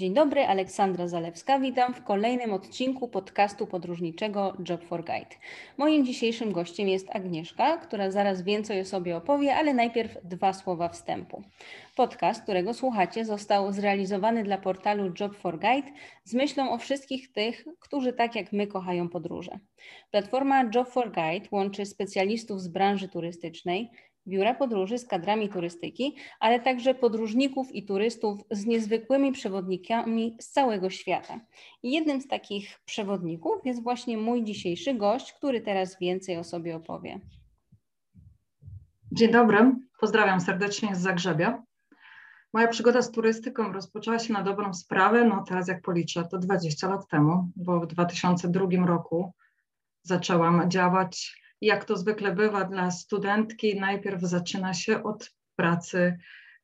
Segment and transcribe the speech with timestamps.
[0.00, 1.58] Dzień dobry, Aleksandra Zalewska.
[1.58, 5.36] Witam w kolejnym odcinku podcastu podróżniczego Job for Guide.
[5.78, 10.88] Moim dzisiejszym gościem jest Agnieszka, która zaraz więcej o sobie opowie, ale najpierw dwa słowa
[10.88, 11.42] wstępu.
[11.96, 15.88] Podcast, którego słuchacie, został zrealizowany dla portalu Job for Guide
[16.24, 19.58] z myślą o wszystkich tych, którzy tak jak my kochają podróże.
[20.10, 23.90] Platforma Job for Guide łączy specjalistów z branży turystycznej,
[24.28, 30.90] biura podróży z kadrami turystyki, ale także podróżników i turystów z niezwykłymi przewodnikami z całego
[30.90, 31.40] świata.
[31.82, 36.76] I jednym z takich przewodników jest właśnie mój dzisiejszy gość, który teraz więcej o sobie
[36.76, 37.20] opowie.
[39.12, 41.62] Dzień dobry, pozdrawiam serdecznie z Zagrzebia.
[42.52, 46.88] Moja przygoda z turystyką rozpoczęła się na dobrą sprawę, no teraz jak policzę, to 20
[46.88, 49.32] lat temu, bo w 2002 roku
[50.02, 56.18] zaczęłam działać jak to zwykle bywa dla studentki, najpierw zaczyna się od pracy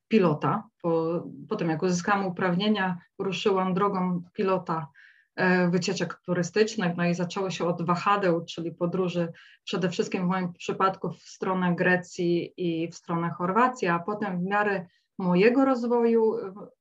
[0.08, 0.68] pilota.
[0.82, 4.88] Po, potem, jak uzyskałam uprawnienia, ruszyłam drogą pilota
[5.36, 9.32] e, wycieczek turystycznych, no i zaczęło się od wahadeł, czyli podróży
[9.64, 14.42] przede wszystkim w moim przypadku w stronę Grecji i w stronę Chorwacji, a potem w
[14.42, 14.86] miarę
[15.18, 16.34] mojego rozwoju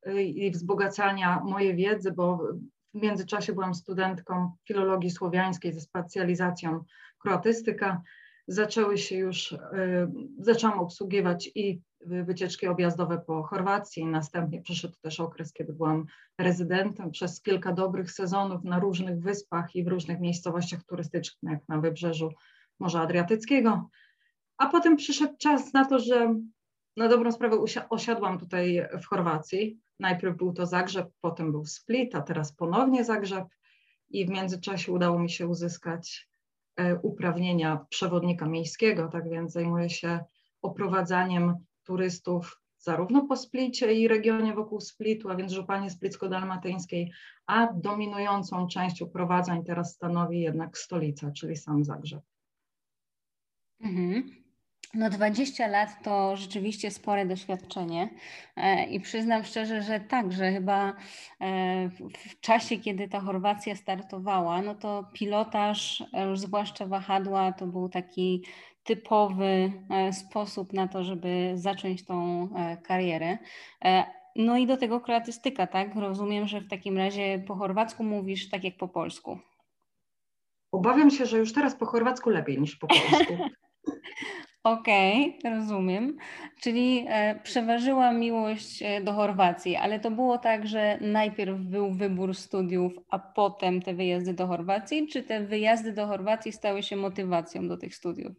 [0.06, 2.48] e, i wzbogacania mojej wiedzy, bo
[2.94, 6.84] w międzyczasie byłam studentką filologii słowiańskiej ze specjalizacją
[7.26, 8.02] kroatystyka,
[8.48, 9.58] zaczęły się już, y,
[10.40, 14.06] zaczęłam obsługiwać i wycieczki objazdowe po Chorwacji.
[14.06, 16.06] Następnie przyszedł też okres, kiedy byłam
[16.38, 22.30] rezydentem przez kilka dobrych sezonów na różnych wyspach i w różnych miejscowościach turystycznych, na wybrzeżu
[22.80, 23.90] Morza Adriatyckiego.
[24.58, 26.36] A potem przyszedł czas na to, że
[26.98, 27.58] na dobrą sprawę
[27.90, 29.80] osiadłam tutaj w Chorwacji.
[30.00, 33.46] Najpierw był to Zagrzeb, potem był Split, a teraz ponownie Zagrzeb.
[34.10, 36.28] I w międzyczasie udało mi się uzyskać
[37.02, 40.20] uprawnienia przewodnika miejskiego, tak więc zajmuję się
[40.62, 47.12] oprowadzaniem turystów zarówno po Splicie i regionie wokół Splitu, a więc żupanie splicko-dalmatyńskiej,
[47.46, 52.22] a dominującą część uprowadzań teraz stanowi jednak stolica, czyli sam Zagrzeb.
[53.80, 54.45] Mhm.
[54.94, 58.10] No 20 lat to rzeczywiście spore doświadczenie
[58.56, 60.94] e, i przyznam szczerze, że tak, że chyba
[61.42, 61.90] e,
[62.30, 68.44] w czasie, kiedy ta Chorwacja startowała, no to pilotaż, e, zwłaszcza wahadła, to był taki
[68.84, 69.72] typowy
[70.12, 72.50] sposób na to, żeby zacząć tą
[72.84, 73.38] karierę.
[74.36, 75.96] No i do tego kreatystyka, tak?
[75.96, 79.40] Rozumiem, że w takim razie po chorwacku mówisz tak jak po polsku.
[80.72, 83.38] Obawiam się, że już teraz po chorwacku lepiej niż po polsku.
[84.66, 86.18] Okej, okay, rozumiem.
[86.62, 92.36] Czyli e, przeważyła miłość e, do Chorwacji, ale to było tak, że najpierw był wybór
[92.36, 97.68] studiów, a potem te wyjazdy do Chorwacji, czy te wyjazdy do Chorwacji stały się motywacją
[97.68, 98.34] do tych studiów?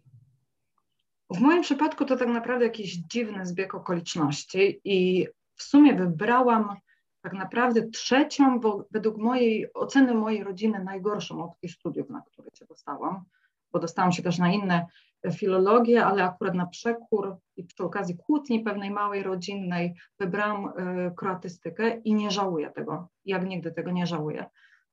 [1.30, 6.76] W moim przypadku to tak naprawdę jakiś dziwny zbieg okoliczności i w sumie wybrałam
[7.22, 12.64] tak naprawdę trzecią, bo według mojej oceny mojej rodziny najgorszą opcję studiów, na które się
[12.64, 13.24] dostałam,
[13.72, 14.86] bo dostałam się też na inne
[15.32, 21.96] filologię, ale akurat na przekór i przy okazji kłótni pewnej małej rodzinnej wybrałam e, kroatystykę
[21.96, 24.46] i nie żałuję tego, jak nigdy tego nie żałuję.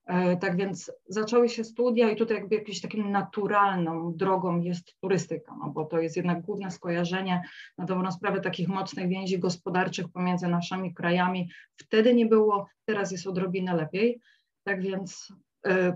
[0.06, 5.56] E, tak więc zaczęły się studia i tutaj jakby jakąś takim naturalną drogą jest turystyka,
[5.60, 7.42] no bo to jest jednak główne skojarzenie
[7.78, 11.50] na dobrą sprawę takich mocnych więzi gospodarczych pomiędzy naszymi krajami.
[11.76, 14.20] Wtedy nie było, teraz jest odrobinę lepiej.
[14.64, 15.34] Tak więc
[15.68, 15.94] y,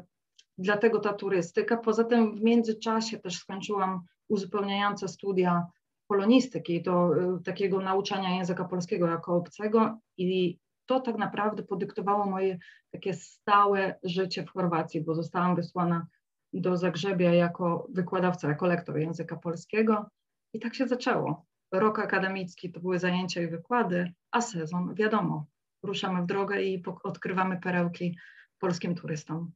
[0.58, 1.78] dlatego ta turystyka.
[1.78, 5.68] Poza tym w międzyczasie też skończyłam uzupełniające studia
[6.08, 12.60] polonistyki, to y, takiego nauczania języka polskiego jako obcego i to tak naprawdę podyktowało moje
[12.92, 16.08] takie stałe życie w Chorwacji, bo zostałam wysłana
[16.54, 20.10] do Zagrzebia jako wykładowca, jako lektor języka polskiego
[20.54, 21.46] i tak się zaczęło.
[21.72, 25.46] Rok akademicki to były zajęcia i wykłady, a sezon wiadomo,
[25.84, 28.18] ruszamy w drogę i odkrywamy perełki
[28.60, 29.52] polskim turystom.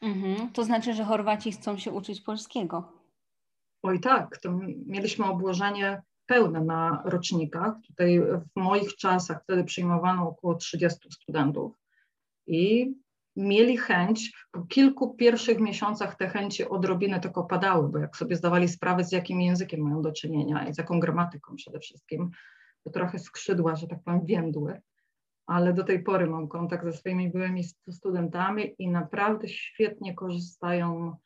[0.00, 0.52] Mhm.
[0.52, 2.99] To znaczy, że Chorwaci chcą się uczyć polskiego.
[3.82, 7.74] Oj tak, to mieliśmy obłożenie pełne na rocznikach.
[7.86, 11.72] Tutaj w moich czasach wtedy przyjmowano około 30 studentów
[12.46, 12.94] i
[13.36, 18.68] mieli chęć, po kilku pierwszych miesiącach te chęci odrobinę tylko padały, bo jak sobie zdawali
[18.68, 22.30] sprawę, z jakim językiem mają do czynienia i z jaką gramatyką przede wszystkim,
[22.84, 24.80] to trochę skrzydła, że tak powiem, więdły.
[25.46, 31.16] Ale do tej pory mam kontakt ze swoimi byłymi studentami i naprawdę świetnie korzystają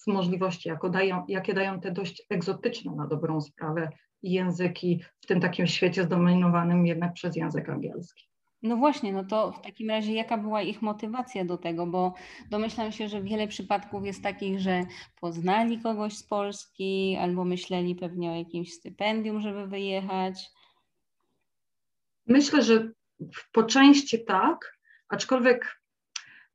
[0.00, 3.88] z możliwości, jako dają, jakie dają te dość egzotyczne na dobrą sprawę
[4.22, 8.24] języki w tym takim świecie zdominowanym jednak przez język angielski.
[8.62, 11.86] No właśnie, no to w takim razie jaka była ich motywacja do tego?
[11.86, 12.14] Bo
[12.50, 14.82] domyślam się, że wiele przypadków jest takich, że
[15.20, 20.50] poznali kogoś z Polski albo myśleli pewnie o jakimś stypendium, żeby wyjechać.
[22.26, 22.90] Myślę, że
[23.52, 24.80] po części tak,
[25.10, 25.79] Aczkolwiek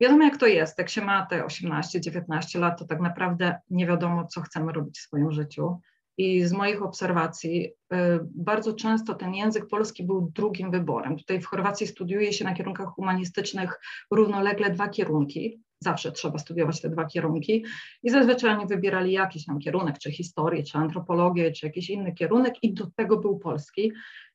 [0.00, 4.26] wiadomo jak to jest, jak się ma te 18-19 lat, to tak naprawdę nie wiadomo,
[4.26, 5.80] co chcemy robić w swoim życiu.
[6.18, 7.96] I z moich obserwacji y,
[8.34, 11.16] bardzo często ten język polski był drugim wyborem.
[11.16, 15.60] Tutaj w Chorwacji studiuje się na kierunkach humanistycznych równolegle dwa kierunki.
[15.80, 17.64] Zawsze trzeba studiować te dwa kierunki
[18.02, 22.54] i zazwyczaj oni wybierali jakiś tam kierunek, czy historię, czy antropologię, czy jakiś inny kierunek
[22.62, 23.92] i do tego był polski.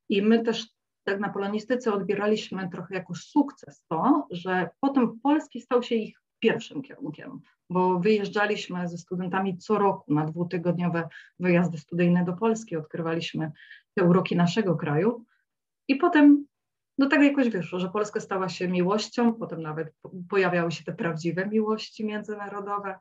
[0.09, 0.67] I my też
[1.03, 6.81] tak na polonistyce odbieraliśmy trochę jako sukces to, że potem polski stał się ich pierwszym
[6.81, 7.39] kierunkiem,
[7.69, 11.09] bo wyjeżdżaliśmy ze studentami co roku na dwutygodniowe
[11.39, 13.51] wyjazdy studyjne do Polski, odkrywaliśmy
[13.93, 15.25] te uroki naszego kraju
[15.87, 16.45] i potem
[16.97, 19.93] do tego jakoś wyszło, że Polska stała się miłością, potem nawet
[20.29, 22.99] pojawiały się te prawdziwe miłości międzynarodowe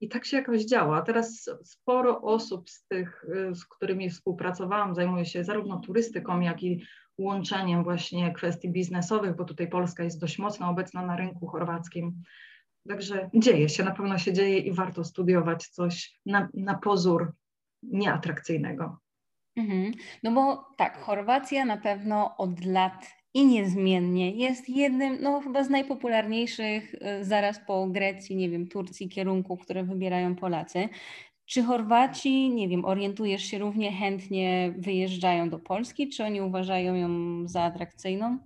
[0.00, 0.96] i tak się jakoś działa.
[0.96, 6.84] A teraz sporo osób z tych, z którymi współpracowałam, zajmuje się zarówno turystyką, jak i
[7.18, 12.22] łączeniem właśnie kwestii biznesowych, bo tutaj Polska jest dość mocno obecna na rynku chorwackim.
[12.88, 17.32] Także dzieje się, na pewno się dzieje i warto studiować coś na, na pozór
[17.82, 18.98] nieatrakcyjnego.
[19.56, 19.92] Mhm.
[20.22, 25.70] No bo tak, Chorwacja na pewno od lat i niezmiennie jest jednym, no chyba z
[25.70, 30.88] najpopularniejszych y, zaraz po Grecji, nie wiem, Turcji kierunków, które wybierają Polacy.
[31.52, 37.08] Czy Chorwaci, nie wiem, orientujesz się równie chętnie wyjeżdżają do Polski, czy oni uważają ją
[37.48, 38.38] za atrakcyjną?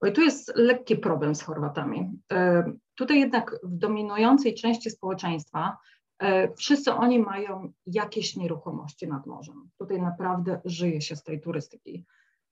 [0.00, 2.10] Oj, tu jest lekki problem z Chorwatami.
[2.32, 2.64] E,
[2.94, 5.76] tutaj jednak w dominującej części społeczeństwa
[6.18, 9.70] e, wszyscy oni mają jakieś nieruchomości nad morzem.
[9.78, 12.04] Tutaj naprawdę żyje się z tej turystyki.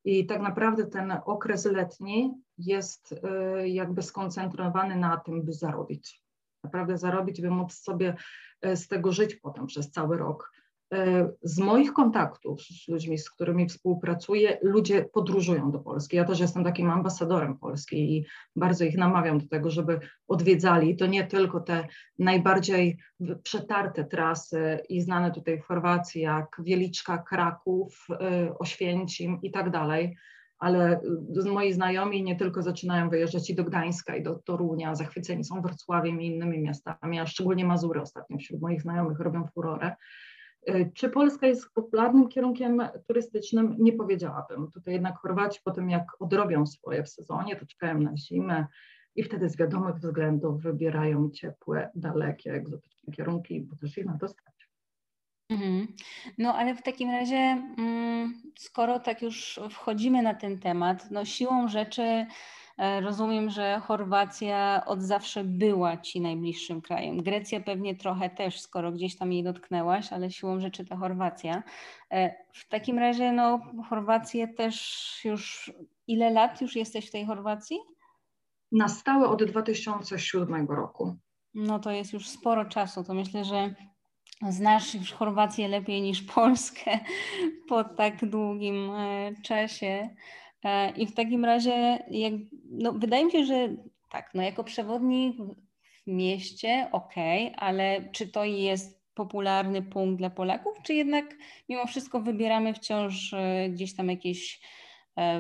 [0.04, 6.24] I tak naprawdę ten okres letni jest e, jakby skoncentrowany na tym, by zarobić.
[6.64, 8.16] Naprawdę zarobić, by móc sobie
[8.74, 10.50] z tego żyć potem przez cały rok.
[10.94, 16.16] E, z moich kontaktów z ludźmi, z którymi współpracuję, ludzie podróżują do Polski.
[16.16, 18.26] Ja też jestem takim ambasadorem Polski i
[18.56, 20.96] bardzo ich namawiam do tego, żeby odwiedzali.
[20.96, 21.88] To nie tylko te
[22.18, 22.98] najbardziej
[23.42, 30.16] przetarte trasy i znane tutaj w Chorwacji, jak Wieliczka, Kraków, e, Oświęcim i tak dalej,
[30.64, 31.00] ale
[31.52, 36.20] moi znajomi nie tylko zaczynają wyjeżdżać i do Gdańska, i do Torunia, zachwyceni są Wrocławiem
[36.22, 39.96] i innymi miastami, a szczególnie Mazury ostatnio wśród moich znajomych robią furorę.
[40.66, 43.76] E, czy Polska jest popularnym kierunkiem turystycznym?
[43.78, 44.70] Nie powiedziałabym.
[44.70, 48.66] Tutaj jednak Chorwaci po tym, jak odrobią swoje w sezonie, to czekają na zimę
[49.16, 54.28] i wtedy z wiadomych względów wybierają ciepłe, dalekie, egzotyczne kierunki, bo też ich na to
[54.28, 54.53] stać.
[55.54, 55.86] Mhm.
[56.38, 57.36] No ale w takim razie,
[57.78, 62.26] mm, skoro tak już wchodzimy na ten temat, no siłą rzeczy
[62.78, 67.22] E, rozumiem, że Chorwacja od zawsze była ci najbliższym krajem.
[67.22, 71.62] Grecja pewnie trochę też, skoro gdzieś tam jej dotknęłaś, ale siłą rzeczy ta Chorwacja.
[72.10, 75.72] E, w takim razie, no, Chorwację też już.
[76.06, 77.78] Ile lat już jesteś w tej Chorwacji?
[78.72, 81.16] Na stałe od 2007 roku.
[81.54, 83.04] No to jest już sporo czasu.
[83.04, 83.74] To myślę, że
[84.42, 86.98] znasz już Chorwację lepiej niż Polskę
[87.68, 90.08] po tak długim e, czasie.
[90.64, 92.32] E, I w takim razie, jak,
[92.70, 93.68] no, wydaje mi się, że
[94.10, 95.36] tak, no jako przewodnik
[96.06, 97.14] w mieście, ok,
[97.56, 101.36] ale czy to jest popularny punkt dla Polaków, czy jednak
[101.68, 104.60] mimo wszystko wybieramy wciąż e, gdzieś tam jakieś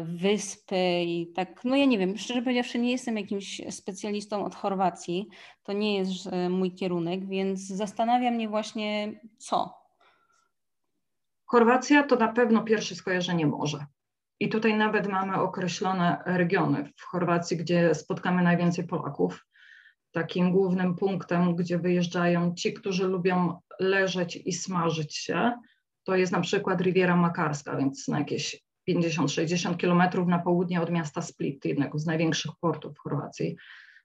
[0.04, 5.28] wyspy i tak, no ja nie wiem, szczerze powiedziawszy nie jestem jakimś specjalistą od Chorwacji,
[5.62, 9.74] to nie jest mój kierunek, więc zastanawia mnie właśnie co.
[11.46, 13.86] Chorwacja to na pewno pierwsze skojarzenie morze.
[14.40, 19.46] I tutaj nawet mamy określone regiony w Chorwacji, gdzie spotkamy najwięcej Polaków.
[20.12, 25.52] Takim głównym punktem, gdzie wyjeżdżają ci, którzy lubią leżeć i smażyć się,
[26.04, 31.22] to jest na przykład Riviera Makarska, więc na jakieś 50-60 kilometrów na południe od miasta
[31.22, 33.56] Split, jednego z największych portów w Chorwacji.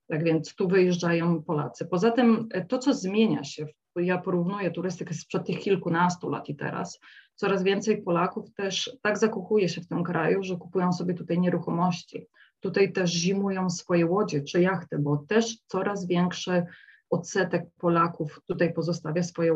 [0.07, 1.85] Tak więc tu wyjeżdżają Polacy.
[1.85, 6.99] Poza tym to, co zmienia się, ja porównuję turystykę sprzed tych kilkunastu lat i teraz,
[7.35, 12.27] coraz więcej Polaków też tak zakochuje się w tym kraju, że kupują sobie tutaj nieruchomości.
[12.59, 16.65] Tutaj też zimują swoje łodzie czy jachty, bo też coraz większy
[17.09, 19.51] odsetek Polaków tutaj pozostawia swoje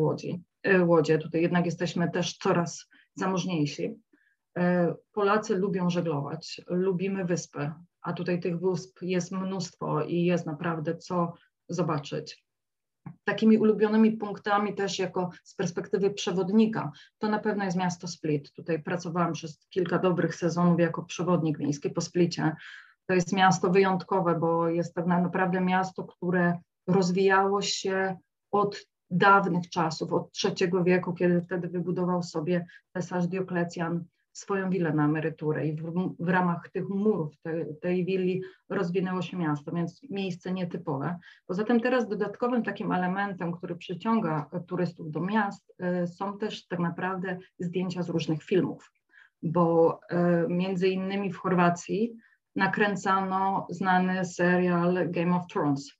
[0.64, 1.18] e, łodzie.
[1.18, 3.96] Tutaj jednak jesteśmy też coraz zamożniejsi.
[4.58, 10.98] E, Polacy lubią żeglować, lubimy wyspy, a tutaj tych wysp jest mnóstwo i jest naprawdę
[10.98, 11.34] co
[11.70, 12.44] zobaczyć
[13.24, 18.54] takimi ulubionymi punktami też jako z perspektywy przewodnika, to na pewno jest miasto Split.
[18.54, 22.56] Tutaj pracowałam przez kilka dobrych sezonów jako przewodnik miejski po Splicie.
[23.06, 28.18] To jest miasto wyjątkowe, bo jest tak naprawdę miasto, które rozwijało się
[28.52, 35.06] od dawnych czasów, od III wieku, kiedy wtedy wybudował sobie cesarz Dioklecjan swoją willę na
[35.06, 40.52] emeryturę i w, w ramach tych murów te, tej willi rozwinęło się miasto, więc miejsce
[40.52, 41.20] nietypowe.
[41.46, 45.74] Poza tym teraz dodatkowym takim elementem, który przyciąga turystów do miast,
[46.04, 48.92] y, są też tak naprawdę zdjęcia z różnych filmów,
[49.44, 50.16] bo y,
[50.50, 52.14] między innymi w Chorwacji
[52.56, 55.92] nakręcano znany serial Game of Thrones,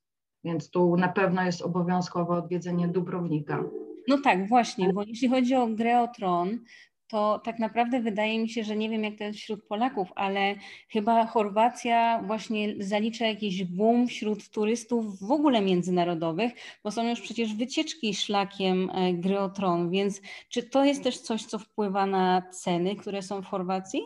[0.44, 3.64] więc tu na pewno jest obowiązkowe odwiedzenie Dubrownika.
[4.08, 6.58] No tak, właśnie, bo jeśli chodzi o grę o tron,
[7.08, 10.54] to tak naprawdę wydaje mi się, że nie wiem jak to jest wśród Polaków, ale
[10.88, 16.52] chyba Chorwacja właśnie zalicza jakiś boom wśród turystów w ogóle międzynarodowych,
[16.84, 21.18] bo są już przecież wycieczki szlakiem e, gry o tron, więc czy to jest też
[21.18, 24.00] coś, co wpływa na ceny, które są w Chorwacji?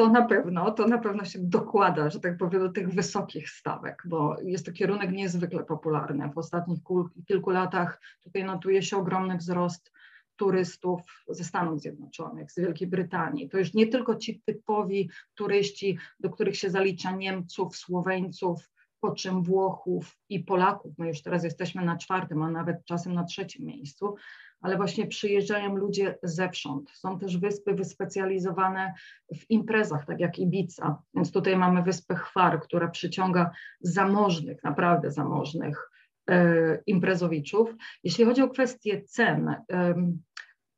[0.00, 4.02] to na pewno, to na pewno się dokłada, że tak powiem, do tych wysokich stawek,
[4.06, 6.30] bo jest to kierunek niezwykle popularny.
[6.34, 6.78] W ostatnich
[7.26, 9.92] kilku latach tutaj notuje się ogromny wzrost
[10.40, 13.48] turystów ze Stanów Zjednoczonych, z Wielkiej Brytanii.
[13.48, 18.70] To już nie tylko ci typowi turyści, do których się zalicza Niemców, Słoweńców,
[19.00, 20.98] po czym Włochów i Polaków.
[20.98, 24.14] My już teraz jesteśmy na czwartym, a nawet czasem na trzecim miejscu,
[24.60, 26.90] ale właśnie przyjeżdżają ludzie zewsząd.
[26.90, 28.94] Są też wyspy wyspecjalizowane
[29.36, 31.02] w imprezach, tak jak Ibiza.
[31.14, 35.90] Więc tutaj mamy wyspę Chwar, która przyciąga zamożnych, naprawdę zamożnych
[36.30, 37.74] e, imprezowiczów.
[38.04, 39.54] Jeśli chodzi o kwestię cen,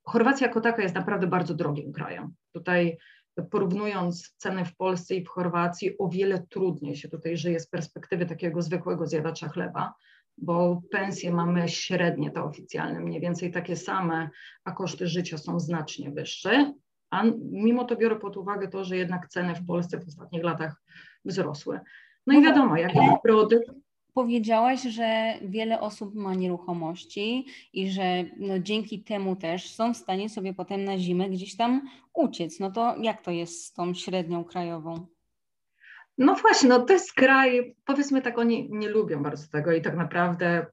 [0.02, 2.34] Chorwacja jako taka jest naprawdę bardzo drogim krajem.
[2.52, 2.98] Tutaj
[3.50, 8.26] porównując ceny w Polsce i w Chorwacji, o wiele trudniej się tutaj żyje z perspektywy
[8.26, 9.94] takiego zwykłego zjadacza chleba
[10.38, 14.30] bo pensje mamy średnie, te oficjalne, mniej więcej takie same,
[14.64, 16.74] a koszty życia są znacznie wyższe.
[17.10, 20.82] A mimo to biorę pod uwagę to, że jednak ceny w Polsce w ostatnich latach
[21.24, 21.80] wzrosły.
[22.26, 22.92] No i no wiadomo, jak
[23.22, 23.70] produkt.
[24.14, 30.28] Powiedziałaś, że wiele osób ma nieruchomości i że no dzięki temu też są w stanie
[30.28, 32.60] sobie potem na zimę gdzieś tam uciec.
[32.60, 35.06] No to jak to jest z tą średnią krajową?
[36.18, 39.96] No właśnie, no to jest kraj, powiedzmy tak, oni nie lubią bardzo tego i tak
[39.96, 40.66] naprawdę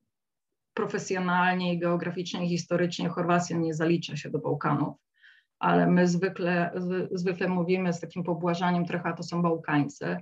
[0.73, 4.97] profesjonalnie i geograficznie i historycznie Chorwacja nie zalicza się do Bałkanów,
[5.59, 6.71] ale my zwykle,
[7.11, 10.17] zwykle mówimy z takim pobłażaniem trochę, to są Bałkańcy.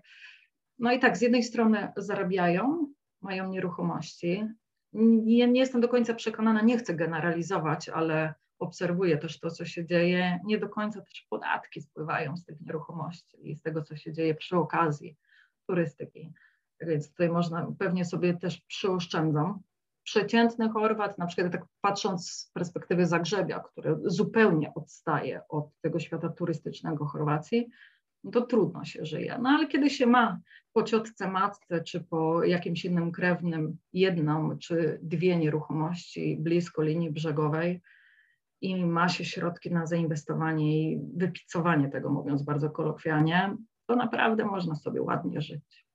[0.80, 2.88] No i tak, z jednej strony zarabiają,
[3.28, 4.48] mają nieruchomości.
[4.94, 9.86] Nie, nie jestem do końca przekonana, nie chcę generalizować, ale obserwuję też to, co się
[9.86, 14.14] dzieje, nie do końca też podatki spływają z tych nieruchomości i z tego, co się
[14.14, 15.18] dzieje przy okazji
[15.68, 16.34] turystyki.
[16.80, 19.62] Tak więc tutaj można pewnie sobie też przyoszczędzą.
[20.04, 26.30] Przeciętny Chorwat, na przykład tak patrząc z perspektywy Zagrzebia, które zupełnie odstaje od tego świata
[26.30, 27.70] turystycznego Chorwacji,
[28.32, 29.38] to trudno się żyje.
[29.42, 30.40] No ale kiedy się ma
[30.74, 37.82] po ciotce matce, czy po jakimś innym krewnym jedną czy dwie nieruchomości blisko linii brzegowej,
[38.62, 43.56] i ma się środki na zainwestowanie i wypicowanie tego, mówiąc bardzo kolokwialnie,
[43.86, 45.88] to naprawdę można sobie ładnie żyć.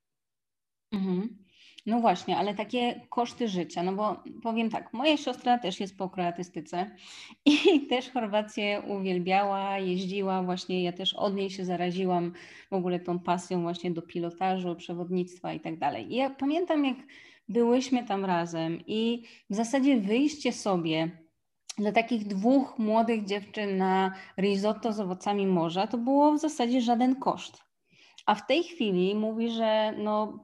[0.93, 1.42] Mhm.
[1.87, 6.11] No właśnie, ale takie koszty życia, no bo powiem tak, moja siostra też jest po
[6.11, 6.91] kroatystyce
[7.47, 12.33] i też Chorwację uwielbiała, jeździła właśnie, ja też od niej się zaraziłam
[12.71, 16.13] w ogóle tą pasją właśnie do pilotażu, przewodnictwa i tak dalej.
[16.13, 16.97] I ja pamiętam, jak
[17.49, 21.11] byłyśmy tam razem i w zasadzie wyjście sobie
[21.79, 27.17] dla takich dwóch młodych dziewczyn na risotto z owocami morza to było w zasadzie żaden
[27.17, 27.63] koszt.
[28.27, 30.43] A w tej chwili mówi, że no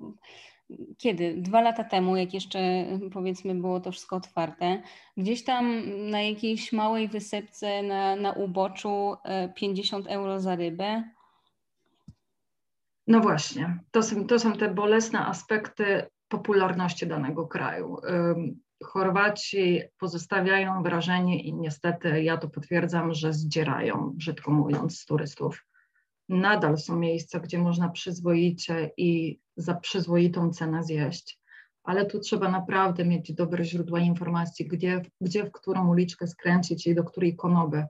[0.98, 1.34] kiedy?
[1.36, 4.82] Dwa lata temu, jak jeszcze powiedzmy było to wszystko otwarte,
[5.16, 9.16] gdzieś tam na jakiejś małej wysepce na, na uboczu
[9.54, 11.04] 50 e, euro za rybę.
[13.06, 17.96] No właśnie, to są, to są te bolesne aspekty popularności danego kraju.
[18.84, 25.64] Chorwaci pozostawiają wrażenie i niestety ja to potwierdzam, że zdzierają, brzydko mówiąc, z turystów.
[26.28, 31.40] Nadal są miejsca, gdzie można przyzwoicie i za przyzwoitą cenę zjeść,
[31.82, 36.94] ale tu trzeba naprawdę mieć dobre źródła informacji, gdzie, gdzie w którą uliczkę skręcić i
[36.94, 37.86] do której konoby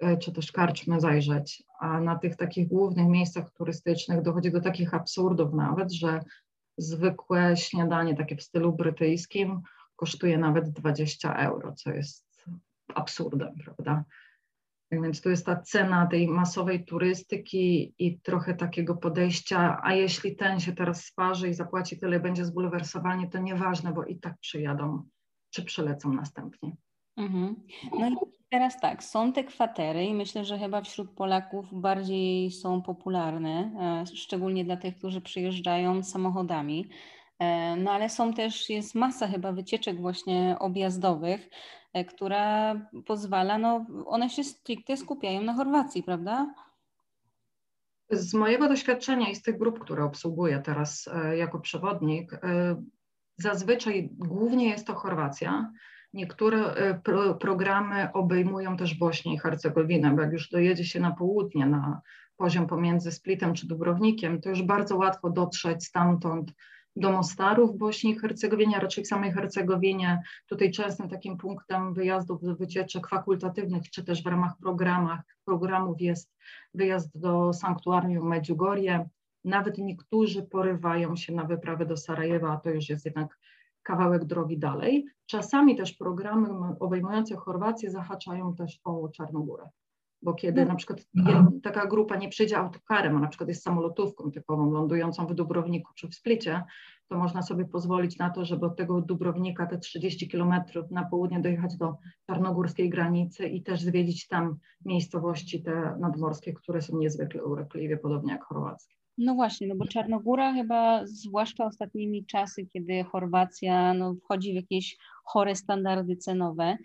[0.00, 1.62] e, czy też karczmy zajrzeć.
[1.80, 6.20] A na tych takich głównych miejscach turystycznych dochodzi do takich absurdów nawet, że
[6.78, 9.60] zwykłe śniadanie takie w stylu brytyjskim
[9.96, 12.44] kosztuje nawet 20 euro, co jest
[12.94, 14.04] absurdem, prawda?
[14.90, 20.36] Tak więc tu jest ta cena tej masowej turystyki i trochę takiego podejścia, a jeśli
[20.36, 25.02] ten się teraz sparzy i zapłaci tyle, będzie zbulwersowany, to nieważne, bo i tak przyjadą
[25.50, 26.76] czy przylecą następnie.
[27.16, 27.56] Mhm.
[27.98, 28.14] No i
[28.50, 33.70] teraz tak, są te kwatery i myślę, że chyba wśród Polaków bardziej są popularne,
[34.02, 36.88] e, szczególnie dla tych, którzy przyjeżdżają samochodami.
[37.38, 41.50] E, no ale są też, jest masa chyba wycieczek właśnie objazdowych.
[42.08, 42.74] Która
[43.06, 46.54] pozwala, no one się stricte skupiają na Chorwacji, prawda?
[48.10, 52.40] Z mojego doświadczenia i z tych grup, które obsługuję teraz jako przewodnik,
[53.36, 55.72] zazwyczaj głównie jest to Chorwacja.
[56.12, 56.74] Niektóre
[57.04, 62.00] pro, programy obejmują też Bośnię i Hercegowinę, bo jak już dojedzie się na południe, na
[62.36, 66.52] poziom pomiędzy Splitem czy Dubrownikiem, to już bardzo łatwo dotrzeć stamtąd
[66.96, 70.22] do Mostaru w Bośni i Hercegowinie, a raczej w samej Hercegowinie.
[70.46, 76.34] Tutaj częstym takim punktem wyjazdów do wycieczek fakultatywnych, czy też w ramach programach, programów jest
[76.74, 79.08] wyjazd do sanktuarium Medjugorje.
[79.44, 83.38] Nawet niektórzy porywają się na wyprawę do Sarajewa, a to już jest jednak
[83.82, 85.06] kawałek drogi dalej.
[85.26, 86.48] Czasami też programy
[86.80, 89.68] obejmujące Chorwację zahaczają też o Czarnogórę
[90.24, 90.68] bo kiedy no.
[90.68, 91.06] na przykład
[91.62, 96.08] taka grupa nie przyjdzie autokarem, a na przykład jest samolotówką typową lądującą w Dubrowniku czy
[96.08, 96.62] w Splicie,
[97.08, 101.40] to można sobie pozwolić na to, żeby od tego Dubrownika te 30 kilometrów na południe
[101.40, 107.96] dojechać do czarnogórskiej granicy i też zwiedzić tam miejscowości te nadmorskie, które są niezwykle urokliwie,
[107.96, 108.94] podobnie jak chorwackie.
[109.18, 114.96] No właśnie, no bo Czarnogóra chyba, zwłaszcza ostatnimi czasy, kiedy Chorwacja no, wchodzi w jakieś
[115.24, 116.76] chore standardy cenowe,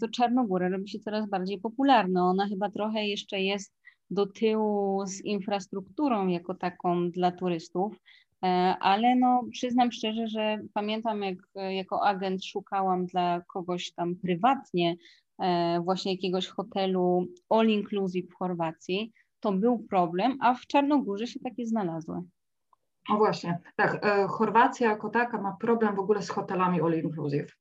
[0.00, 2.24] to Czarnogóra robi się coraz bardziej popularna.
[2.24, 3.74] Ona chyba trochę jeszcze jest
[4.10, 7.96] do tyłu z infrastrukturą jako taką dla turystów,
[8.42, 8.46] e,
[8.80, 14.96] ale no przyznam szczerze, że pamiętam jak jako agent szukałam dla kogoś tam prywatnie
[15.38, 21.40] e, właśnie jakiegoś hotelu all inclusive w Chorwacji, to był problem, a w Czarnogórze się
[21.40, 22.22] takie znalazły.
[23.08, 24.06] No właśnie, tak.
[24.06, 27.56] E, Chorwacja jako taka ma problem w ogóle z hotelami all inclusive.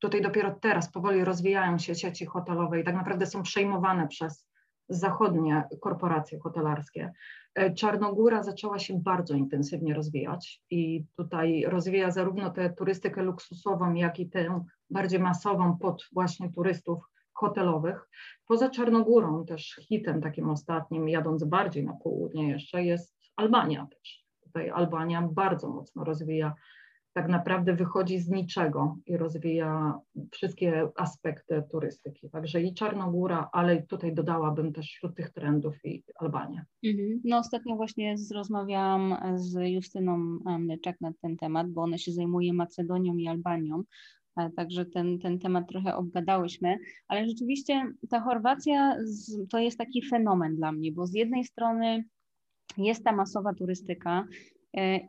[0.00, 4.50] Tutaj dopiero teraz powoli rozwijają się sieci hotelowe i tak naprawdę są przejmowane przez
[4.88, 7.12] zachodnie korporacje hotelarskie.
[7.54, 14.20] E, Czarnogóra zaczęła się bardzo intensywnie rozwijać i tutaj rozwija zarówno tę turystykę luksusową, jak
[14.20, 18.08] i tę bardziej masową pod właśnie turystów hotelowych.
[18.46, 24.24] Poza Czarnogórą też hitem takim ostatnim, jadąc bardziej na południe jeszcze, jest Albania też.
[24.40, 26.54] Tutaj Albania bardzo mocno rozwija,
[27.12, 29.98] tak naprawdę wychodzi z niczego i rozwija
[30.30, 32.30] wszystkie aspekty turystyki.
[32.30, 36.64] Także i Czarnogóra, ale tutaj dodałabym też wśród tych trendów i Albanię.
[36.84, 37.20] Mhm.
[37.24, 40.18] No ostatnio właśnie rozmawiałam z Justyną
[40.58, 43.82] Mleczak na ten temat, bo ona się zajmuje Macedonią i Albanią
[44.56, 48.96] Także ten, ten temat trochę obgadałyśmy, ale rzeczywiście ta Chorwacja
[49.50, 52.04] to jest taki fenomen dla mnie, bo z jednej strony
[52.76, 54.59] jest ta masowa turystyka, e,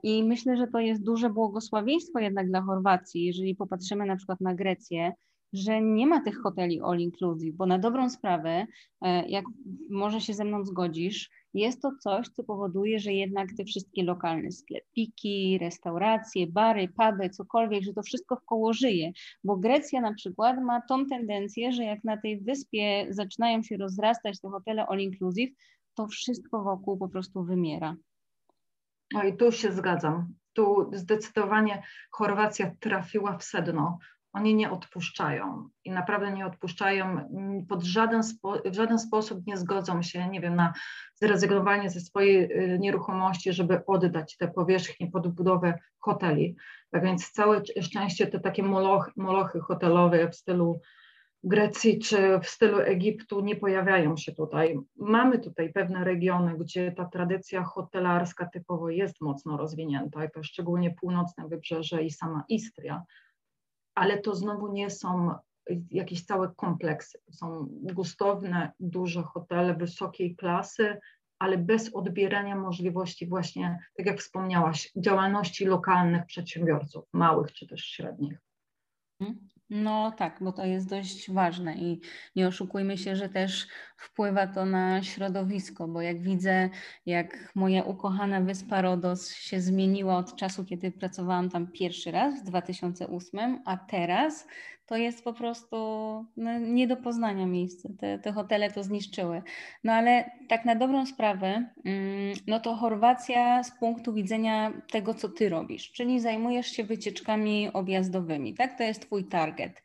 [0.04, 4.56] i myślę, że to jest duże błogosławieństwo jednak dla Chorwacji, jeżeli popatrzymy na przykład na
[4.56, 5.14] Grecję,
[5.54, 8.68] że nie ma tych hoteli all inclusive, bo na dobrą sprawę,
[9.02, 9.46] e, jak
[9.90, 14.52] może się ze mną zgodzisz, jest to coś, co powoduje, że jednak te wszystkie lokalne
[14.52, 19.12] sklepiki, restauracje, bary, puby, cokolwiek, że to wszystko w koło żyje,
[19.44, 24.42] bo Grecja na przykład ma tą tendencję, że jak na tej wyspie zaczynają się rozrastać
[24.42, 25.52] te hotele all inclusive,
[25.96, 27.96] to wszystko wokół po prostu wymiera.
[29.14, 30.34] No i tu się zgadzam.
[30.54, 33.98] Tu zdecydowanie Chorwacja trafiła w sedno
[34.34, 37.30] oni nie odpuszczają i naprawdę nie odpuszczają,
[37.70, 38.22] pod żaden
[38.66, 40.74] w żaden sposób nie zgodzą się, nie wiem, na
[41.16, 46.56] zrezygnowanie ze swojej y, nieruchomości, żeby oddać te powierzchnie pod budowę hoteli.
[46.92, 48.64] Tak więc całe szczęście te takie
[49.16, 50.82] molochy hotelowe w stylu
[51.44, 54.80] Grecji czy w stylu Egiptu nie pojawiają się tutaj.
[54.96, 61.48] Mamy tutaj pewne regiony, gdzie ta tradycja hotelarska typowo jest mocno rozwinięta, to szczególnie północne
[61.48, 63.06] wybrzeże i sama Istria
[63.96, 65.36] ale to znowu nie są
[65.92, 67.20] jakieś całe kompleksy.
[67.32, 71.00] Są gustowne, duże hotele wysokiej klasy,
[71.40, 78.38] ale bez odbierania możliwości właśnie, tak jak wspomniałaś, działalności lokalnych przedsiębiorców, małych czy też średnich.
[79.72, 82.02] No tak, bo to jest dość ważne i
[82.36, 83.68] nie oszukujmy się, że też
[84.02, 86.70] wpływa to na środowisko, bo jak widzę,
[87.06, 92.44] jak moja ukochana wyspa Rodos się zmieniła od czasu, kiedy pracowałam tam pierwszy raz w
[92.44, 94.48] 2008, a teraz
[94.86, 95.76] to jest po prostu
[96.38, 97.90] no, nie do poznania miejsce.
[98.00, 99.42] Te, te hotele to zniszczyły.
[99.84, 105.30] No ale tak na dobrą sprawę, mm, no to Chorwacja z punktu widzenia tego, co
[105.30, 108.78] ty robisz, czyli zajmujesz się wycieczkami objazdowymi, tak?
[108.78, 109.84] To jest twój target.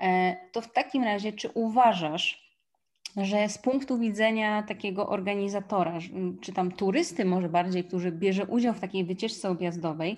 [0.00, 2.43] E, to w takim razie, czy uważasz,
[3.16, 5.98] że z punktu widzenia takiego organizatora,
[6.40, 10.16] czy tam turysty może bardziej, który bierze udział w takiej wycieczce objazdowej,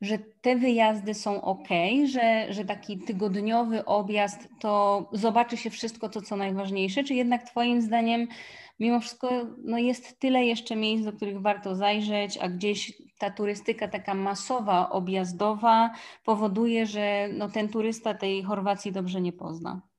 [0.00, 1.68] że te wyjazdy są ok,
[2.04, 7.82] że, że taki tygodniowy objazd to zobaczy się wszystko to, co najważniejsze, czy jednak Twoim
[7.82, 8.28] zdaniem
[8.80, 9.30] mimo wszystko
[9.64, 14.90] no jest tyle jeszcze miejsc, do których warto zajrzeć, a gdzieś ta turystyka taka masowa,
[14.90, 15.90] objazdowa
[16.24, 19.93] powoduje, że no ten turysta tej Chorwacji dobrze nie pozna?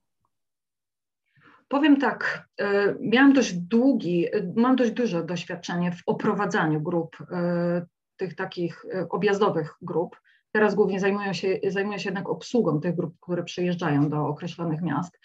[1.68, 4.26] Powiem tak, e, miałam dość długi,
[4.56, 7.86] mam dość duże doświadczenie w oprowadzaniu grup, e,
[8.18, 10.22] tych takich e, objazdowych grup.
[10.52, 15.20] Teraz głównie zajmuję się, zajmuję się jednak obsługą tych grup, które przyjeżdżają do określonych miast,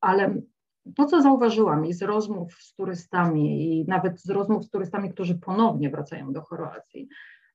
[0.00, 0.34] ale
[0.96, 5.38] to, co zauważyłam i z rozmów z turystami, i nawet z rozmów z turystami, którzy
[5.38, 7.08] ponownie wracają do Chorwacji,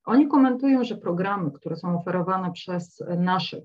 [0.06, 3.64] oni komentują, że programy, które są oferowane przez naszych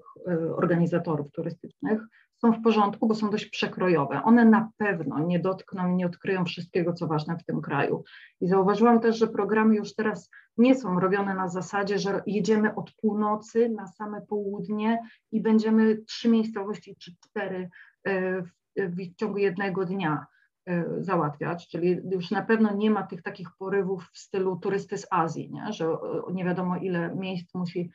[0.57, 2.03] organizatorów turystycznych,
[2.41, 4.23] są w porządku, bo są dość przekrojowe.
[4.23, 8.05] One na pewno nie dotkną, nie odkryją wszystkiego, co ważne w tym kraju.
[8.41, 12.93] I zauważyłam też, że programy już teraz nie są robione na zasadzie, że jedziemy od
[12.93, 14.99] północy na same południe
[15.33, 17.71] i będziemy trzy miejscowości czy cztery
[18.05, 18.43] e,
[18.77, 20.27] w, ciągu jednego dnia
[20.67, 25.07] e, załatwiać, czyli już na pewno nie ma tych takich porywów w stylu turysty z
[25.11, 25.73] Azji, nie?
[25.73, 25.89] że
[26.33, 27.91] nie wiadomo ile miejsc musi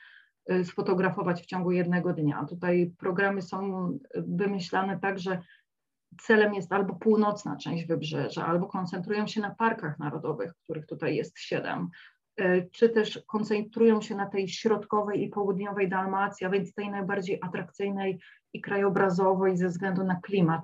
[0.64, 2.46] sfotografować w ciągu jednego dnia.
[2.50, 5.42] Tutaj programy są wymyślane tak, że
[6.22, 11.40] celem jest albo północna część wybrzeża, albo koncentrują się na parkach narodowych, których tutaj jest
[11.40, 11.90] siedem,
[12.42, 17.40] y, czy też koncentrują się na tej środkowej i południowej Dalmacji, a więc tej najbardziej
[17.42, 18.20] atrakcyjnej
[18.54, 20.62] i krajobrazowej ze względu na klimat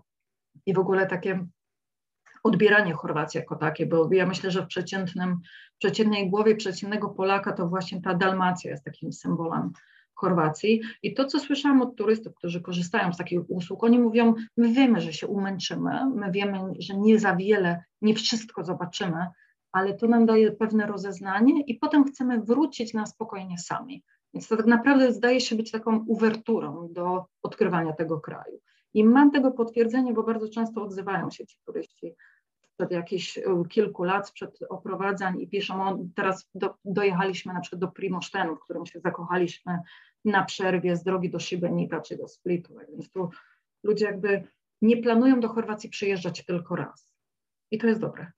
[0.65, 1.45] i w ogóle takie
[2.43, 5.39] odbieranie Chorwacji jako takie, bo ja myślę, że w przeciętnym,
[5.79, 9.71] przeciętnej głowie przeciętnego Polaka to właśnie ta Dalmacja jest takim symbolem
[10.13, 10.81] Chorwacji.
[11.03, 15.01] I to, co słyszałam od turystów, którzy korzystają z takich usług, oni mówią, my wiemy,
[15.01, 19.27] że się umęczymy, my wiemy, że nie za wiele, nie wszystko zobaczymy,
[19.71, 24.03] ale to nam daje pewne rozeznanie i potem chcemy wrócić na spokojnie sami.
[24.33, 28.59] Więc to tak naprawdę zdaje się być taką uwerturą do odkrywania tego kraju.
[28.93, 32.15] I mam tego potwierdzenie, bo bardzo często odzywają się ci turyści
[32.77, 37.81] przed jakichś e, kilku lat, przed oprowadzań i piszą, o, teraz do, dojechaliśmy na przykład
[37.81, 39.79] do Primosztenu, w którym się zakochaliśmy
[40.25, 43.29] na przerwie z drogi do Szybenika czy do Splitu, więc tu
[43.83, 44.47] ludzie jakby
[44.81, 47.13] nie planują do Chorwacji przyjeżdżać tylko raz.
[47.71, 48.31] I to jest dobre.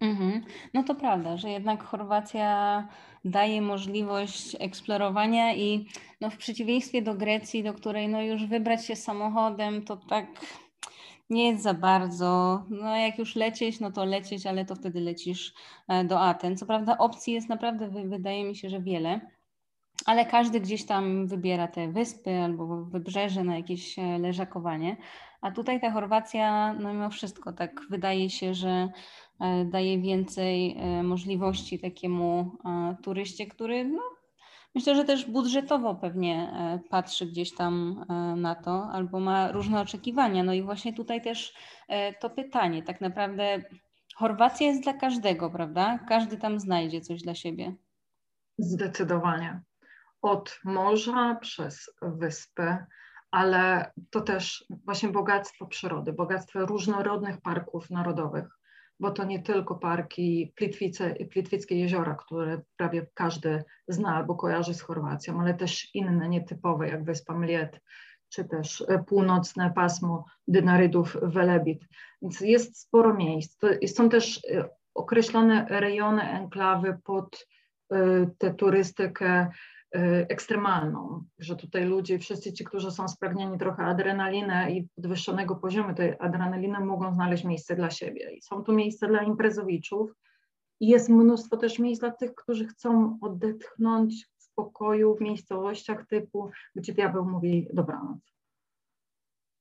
[0.00, 0.44] Mhm.
[0.74, 2.88] No to prawda, że jednak Chorwacja
[3.24, 5.86] daje możliwość eksplorowania i
[6.20, 10.26] no w przeciwieństwie do Grecji, do której no już wybrać się samochodem to tak
[11.30, 12.62] nie jest za bardzo.
[12.70, 15.54] No jak już lecieć, no to lecieć, ale to wtedy lecisz
[15.88, 16.56] e, do Aten.
[16.56, 19.20] Co prawda opcji jest naprawdę, wydaje mi się, że wiele,
[20.06, 24.96] ale każdy gdzieś tam wybiera te wyspy albo wybrzeże na jakieś e, leżakowanie.
[25.40, 28.88] A tutaj ta Chorwacja, no mimo wszystko, tak wydaje się, że
[29.64, 32.50] daje więcej możliwości takiemu
[33.02, 34.02] turyście, który no,
[34.74, 39.80] Myślę, że też budżetowo pewnie e, patrzy gdzieś tam e, na to, albo ma różne
[39.80, 40.42] oczekiwania.
[40.42, 41.54] No i właśnie tutaj też
[41.88, 43.62] e, to pytanie, tak naprawdę
[44.20, 45.98] Chorwacja jest dla każdego, prawda?
[46.08, 47.74] Każdy tam znajdzie coś dla siebie.
[48.58, 49.60] Zdecydowanie.
[50.22, 52.76] Od morza przez wyspy,
[53.30, 58.59] ale to też właśnie bogactwo przyrody, bogactwo różnorodnych parków narodowych
[59.00, 64.74] bo to nie tylko parki Plitwice i Plitwickie jeziora, które prawie każdy zna albo kojarzy
[64.74, 67.80] z Chorwacją, ale też inne nietypowe, jak Wyspa Mliet,
[68.28, 71.88] czy też e, północne pasmo Dynarydów Welebit.
[72.22, 73.60] Więc jest sporo miejsc.
[73.86, 77.46] Są też e, określone rejony, enklawy pod
[77.92, 79.48] e, tę turystykę
[80.28, 86.14] ekstremalną, że tutaj ludzie, wszyscy ci, którzy są spragnieni trochę adrenaliny i podwyższonego poziomu tej
[86.18, 88.32] adrenaliny, mogą znaleźć miejsce dla siebie.
[88.32, 90.10] I są tu miejsca dla imprezowiczów
[90.80, 96.50] i jest mnóstwo też miejsc dla tych, którzy chcą odetchnąć w spokoju w miejscowościach typu,
[96.74, 98.39] gdzie diabeł mówi dobranoc.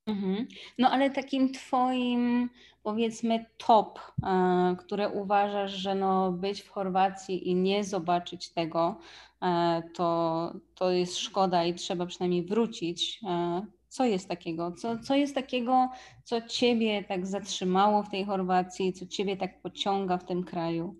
[0.10, 0.48] Mhm.
[0.78, 2.50] No ale takim twoim,
[2.84, 9.00] powiedzmy, top, e, które uważasz, że no być w Chorwacji i nie zobaczyć tego,
[9.42, 13.20] e, to, to jest szkoda i trzeba przynajmniej wrócić.
[13.28, 14.72] E, co jest takiego?
[14.72, 15.90] Co, co jest takiego,
[16.24, 20.96] co ciebie tak zatrzymało w tej Chorwacji, co ciebie tak pociąga w tym kraju?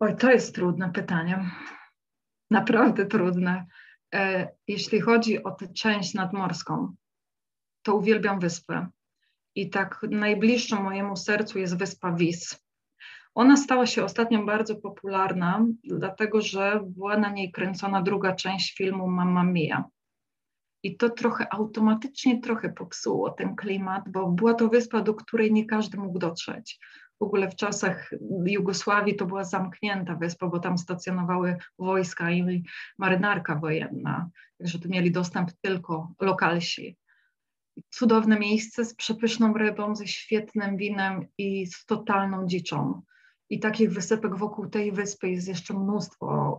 [0.00, 1.50] Oj, to jest trudne pytanie.
[2.50, 3.66] Naprawdę trudne.
[4.14, 6.94] E, jeśli chodzi o tę część nadmorską,
[7.82, 8.86] to uwielbiam wyspę.
[9.54, 12.64] I tak najbliższą mojemu sercu jest wyspa Vis.
[13.34, 19.08] Ona stała się ostatnio bardzo popularna, dlatego że była na niej kręcona druga część filmu
[19.08, 19.84] Mamma Mia.
[20.82, 25.66] I to trochę automatycznie trochę popsuło ten klimat, bo była to wyspa, do której nie
[25.66, 26.78] każdy mógł dotrzeć
[27.20, 28.10] w ogóle w czasach
[28.46, 32.64] Jugosławii to była zamknięta wyspa, bo tam stacjonowały wojska i
[32.98, 36.96] marynarka wojenna, także tu mieli dostęp tylko lokalsi.
[37.90, 43.02] Cudowne miejsce z przepyszną rybą, ze świetnym winem i z totalną dziczą.
[43.50, 46.58] I takich wysepek wokół tej wyspy jest jeszcze mnóstwo.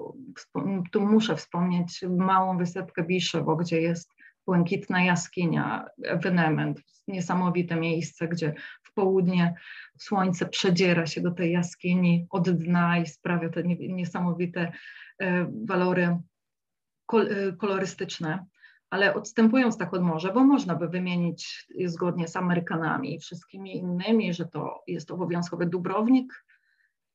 [0.92, 4.14] Tu muszę wspomnieć małą wysepkę Biszewo, gdzie jest
[4.46, 8.54] błękitna jaskinia, ewenement, niesamowite miejsce, gdzie
[8.96, 9.56] południe
[9.98, 14.72] słońce przedziera się do tej jaskini od dna i sprawia te niesamowite
[15.20, 16.20] e, walory e,
[17.58, 18.46] kolorystyczne.
[18.90, 24.34] Ale odstępując tak od morza, bo można by wymienić zgodnie z Amerykanami i wszystkimi innymi,
[24.34, 26.46] że to jest obowiązkowy Dubrownik,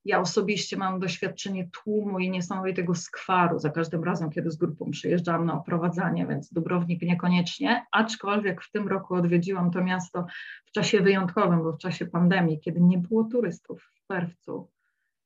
[0.04, 5.46] ja osobiście mam doświadczenie tłumu i niesamowitego skwaru za każdym razem, kiedy z grupą przyjeżdżałam
[5.46, 10.26] na oprowadzanie, więc Dubrownik niekoniecznie, aczkolwiek w tym roku odwiedziłam to miasto
[10.64, 14.70] w czasie wyjątkowym, bo w czasie pandemii, kiedy nie było turystów w czerwcu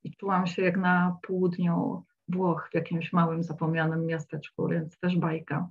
[0.04, 5.68] i czułam się jak na południu Włoch, w jakimś małym, zapomnianym miasteczku, więc też bajka.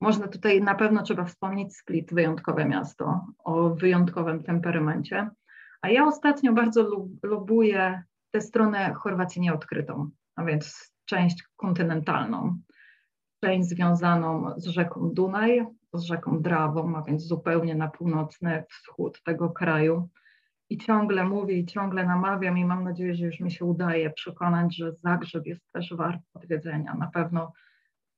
[0.00, 5.30] Można tutaj na pewno trzeba wspomnieć Split, wyjątkowe miasto o wyjątkowym temperamencie.
[5.80, 12.58] A ja ostatnio bardzo lub, lubuję tę stronę Chorwacji nieodkrytą, a więc część kontynentalną,
[13.44, 19.50] część związaną z rzeką Dunaj, z rzeką Drawą, a więc zupełnie na północny wschód tego
[19.50, 20.08] kraju.
[20.70, 24.76] I ciągle mówię i ciągle namawiam i mam nadzieję, że już mi się udaje przekonać,
[24.76, 26.94] że Zagrzeb jest też wart odwiedzenia.
[26.94, 27.52] Na pewno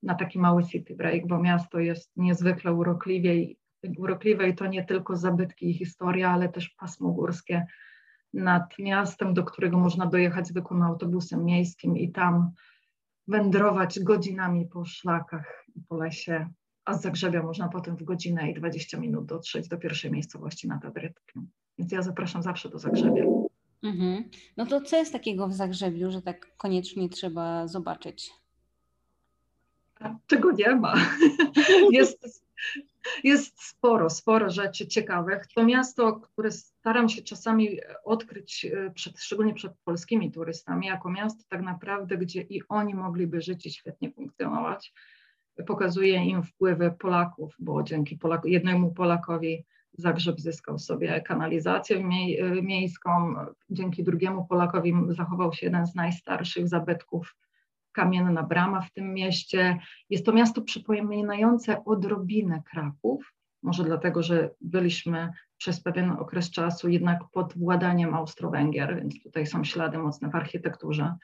[0.03, 3.59] na taki mały city break, bo miasto jest niezwykle urokliwe i,
[3.99, 7.67] urokliwe i to nie tylko zabytki i historia, ale też pasmo górskie,
[8.35, 12.51] nad miastem, do którego można dojechać zwykłym autobusem miejskim i tam
[13.29, 16.49] wędrować godzinami po szlakach i po lesie,
[16.85, 20.79] a z Zagrzebia można potem w godzinę i 20 minut dotrzeć do pierwszej miejscowości na
[20.79, 21.49] Tadrytkiem.
[21.79, 23.25] Więc ja zapraszam zawsze do Zagrzebia.
[23.83, 24.25] Mhm.
[24.57, 28.31] No to co jest takiego w Zagrzebiu, że tak koniecznie trzeba zobaczyć?
[30.27, 30.95] czego nie ma.
[31.91, 32.45] jest,
[33.25, 35.47] jest sporo, sporo rzeczy ciekawych.
[35.55, 41.45] To miasto, które staram się czasami odkryć, e, przed, szczególnie przed polskimi turystami, jako miasto
[41.49, 44.93] tak naprawdę, gdzie i oni mogliby żyć i świetnie funkcjonować.
[45.67, 49.65] Pokazuje im wpływy Polaków, bo dzięki jednemu Polakowi
[49.99, 53.35] Zagrzeb zyskał sobie kanalizację mie e, miejską,
[53.71, 57.37] dzięki drugiemu Polakowi zachował się jeden z najstarszych zabytków
[57.95, 59.79] kamienna brama w tym mieście.
[60.11, 67.21] Jest to miasto przypominające odrobinę Kraków, może dlatego, że byliśmy przez pewien okres czasu jednak
[67.33, 71.15] pod władaniem Austro-Węgier, więc tutaj są ślady mocne w architekturze.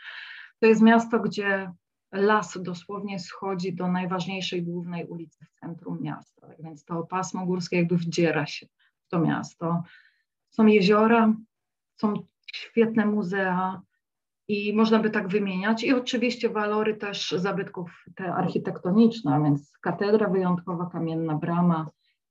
[0.60, 1.72] To jest miasto, gdzie
[2.12, 7.76] las dosłownie schodzi do najważniejszej głównej ulicy w centrum miasta, tak więc to pasmo górskie
[7.76, 8.66] jakby wdziera się
[9.06, 9.82] w to miasto.
[10.50, 11.34] Są jeziora,
[11.96, 12.14] są
[12.52, 13.82] świetne muzea,
[14.50, 15.84] i można by tak wymieniać.
[15.84, 21.90] I oczywiście walory też zabytków te architektoniczne, więc katedra wyjątkowa, kamienna brama,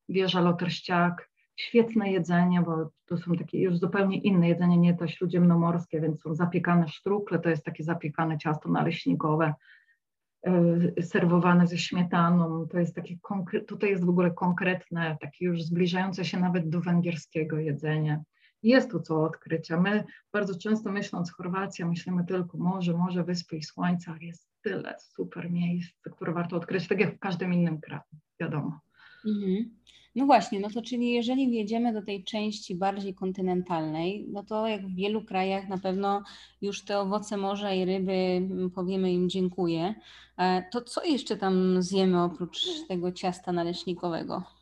[0.09, 6.01] wieża Loterściak, świetne jedzenie, bo to są takie już zupełnie inne jedzenie, nie to śródziemnomorskie,
[6.01, 9.53] więc są zapiekane sztrukle, to jest takie zapiekane ciasto naleśnikowe,
[10.45, 13.15] yy, serwowane ze śmietaną, to jest takie,
[13.67, 18.23] tutaj jest w ogóle konkretne, takie już zbliżające się nawet do węgierskiego jedzenie
[18.63, 19.81] jest tu co odkrycia.
[19.81, 25.51] My bardzo często myśląc Chorwacja, myślimy tylko morze, morze, wyspy i słońca, jest tyle super
[25.51, 28.01] miejsc, które warto odkryć, tak jak w każdym innym kraju,
[28.39, 28.79] wiadomo.
[29.25, 29.79] Mhm.
[30.15, 34.87] No właśnie, no to czyli jeżeli wjedziemy do tej części bardziej kontynentalnej, no to jak
[34.87, 36.23] w wielu krajach na pewno
[36.61, 39.95] już te owoce morza i ryby mm, powiemy im dziękuję.
[40.37, 44.58] E, to co jeszcze tam zjemy oprócz tego ciasta naleśnikowego?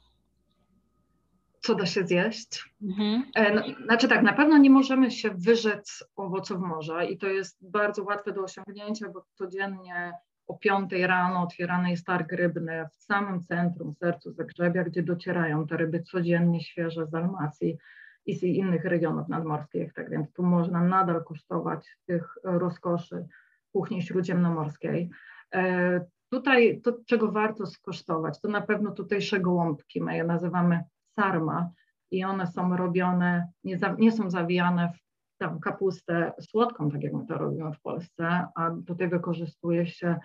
[1.59, 2.73] Co da się zjeść.
[2.81, 3.23] Mhm.
[3.35, 7.69] E, no, znaczy tak, na pewno nie możemy się wyrzec owoców morza i to jest
[7.69, 10.13] bardzo łatwe do osiągnięcia, bo codziennie
[10.47, 15.67] o 5 rano otwierany jest targ rybny w samym centrum, w sercu Zagrzebia, gdzie docierają
[15.67, 17.77] te ryby codziennie świeże z Dalmacji
[18.25, 23.25] i z innych regionów nadmorskich, tak więc tu można nadal kosztować tych rozkoszy
[23.71, 25.09] kuchni śródziemnomorskiej.
[25.55, 30.83] E, tutaj to, czego warto skosztować, to na pewno tutejsze gołąbki, my je nazywamy
[31.19, 31.69] sarma
[32.11, 37.13] i one są robione, nie, za, nie są zawijane w tam kapustę słodką, tak jak
[37.13, 40.17] my to robimy w Polsce, a do tego wykorzystuje się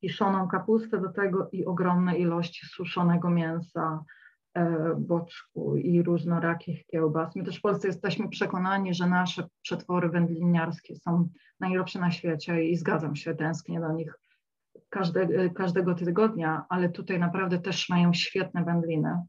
[0.00, 4.04] kiszoną kapustę do tego i ogromne ilości suszonego mięsa,
[4.54, 7.36] e, boczku i różnorakich kiełbas.
[7.36, 11.28] My też w Polsce jesteśmy przekonani, że nasze przetwory wędliniarskie są
[11.60, 14.18] najlepsze na świecie i zgadzam się, tęsknię do nich
[14.88, 19.22] każde, każdego tygodnia, ale tutaj naprawdę też mają świetne wędliny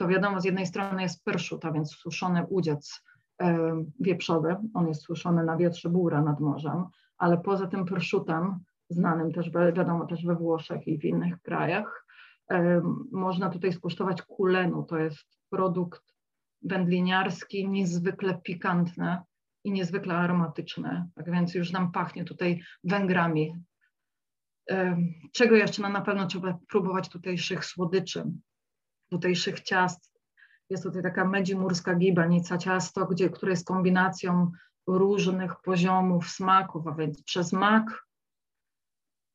[0.00, 3.02] to wiadomo, z jednej strony jest pyrszut, więc suszony udziec
[3.42, 6.84] e, wieprzowy, on jest suszony na wietrze bóra nad morzem,
[7.18, 8.58] ale poza tym pyrszutem,
[8.88, 12.06] znanym też wiadomo też we Włoszech i w innych krajach,
[12.50, 12.82] e,
[13.12, 16.14] można tutaj skosztować kulenu, to jest produkt
[16.62, 19.18] wędliniarski, niezwykle pikantny
[19.64, 23.56] i niezwykle aromatyczny, tak więc już nam pachnie tutaj Węgrami.
[24.70, 24.96] E,
[25.32, 25.88] czego jeszcze?
[25.88, 28.24] Na pewno trzeba próbować tutejszych słodyczy,
[29.10, 30.12] tutejszych ciast.
[30.70, 34.50] Jest tutaj taka medzimurska gibanica ciasto, gdzie, które jest kombinacją
[34.86, 38.06] różnych poziomów smaków, a więc przez mak,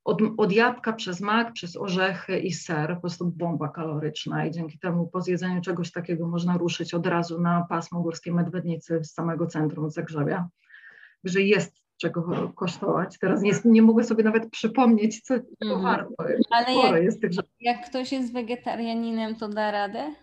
[0.06, 4.80] od, od jabłka przez mak, przez orzechy i ser, po prostu bomba kaloryczna i dzięki
[4.80, 9.48] temu po zjedzeniu czegoś takiego można ruszyć od razu na pasmo Górskiej Medwednicy z samego
[9.48, 10.48] centrum Zagrzebia.
[11.24, 13.20] Że jest czego kosztować.
[13.20, 15.82] Teraz nie, nie mogę sobie nawet przypomnieć, co mm.
[15.82, 16.14] warto.
[16.50, 20.16] Ale jak, jest tych jak ktoś jest wegetarianinem, to da radę?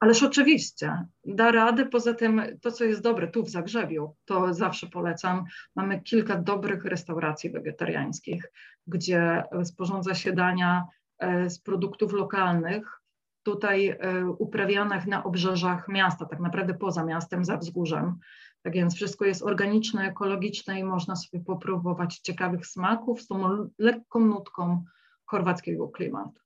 [0.00, 1.86] Ależ oczywiście, da radę.
[1.86, 5.44] Poza tym to, co jest dobre tu w Zagrzebiu, to zawsze polecam.
[5.76, 8.52] Mamy kilka dobrych restauracji wegetariańskich,
[8.86, 10.84] gdzie sporządza się dania
[11.18, 13.00] e, z produktów lokalnych,
[13.42, 18.18] tutaj e, uprawianych na obrzeżach miasta, tak naprawdę poza miastem, za wzgórzem.
[18.64, 24.20] Tak więc wszystko jest organiczne, ekologiczne i można sobie popróbować ciekawych smaków z tą lekką
[24.20, 24.84] nutką
[25.24, 26.40] chorwackiego klimatu.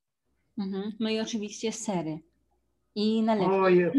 [0.59, 0.93] Mhm.
[1.01, 2.19] No i oczywiście sery
[2.95, 3.53] i nalewki.
[3.53, 3.91] Oj,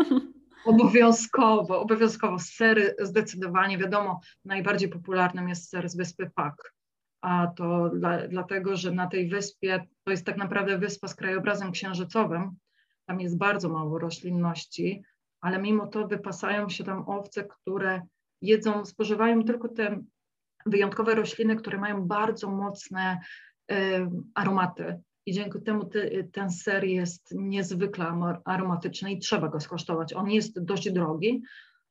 [0.64, 2.38] obowiązkowo, obowiązkowo.
[2.38, 6.74] Sery zdecydowanie, wiadomo, najbardziej popularnym jest ser z wyspy Pak.
[7.20, 11.72] A to dla, dlatego, że na tej wyspie, to jest tak naprawdę wyspa z krajobrazem
[11.72, 12.56] księżycowym,
[13.06, 15.02] tam jest bardzo mało roślinności,
[15.42, 18.02] ale mimo to wypasają się tam owce, które
[18.42, 20.02] jedzą, spożywają tylko te
[20.66, 23.20] wyjątkowe rośliny, które mają bardzo mocne
[23.72, 23.74] y,
[24.34, 25.00] aromaty.
[25.26, 30.12] I dzięki temu ty, ten ser jest niezwykle aromatyczny i trzeba go skosztować.
[30.12, 31.42] On jest dość drogi,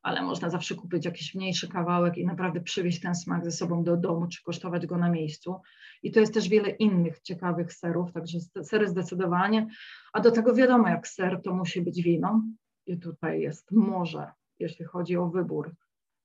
[0.02, 3.98] ale można zawsze kupić jakiś mniejszy kawałek i naprawdę przywieźć ten smak ze sobą do
[3.98, 5.56] domu, czy kosztować go na miejscu.
[6.04, 9.68] I to jest też wiele innych ciekawych serów, także sery zdecydowanie.
[10.14, 12.42] A do tego wiadomo, jak ser, to musi być wino.
[12.86, 15.76] I tutaj jest morze, jeśli chodzi o wybór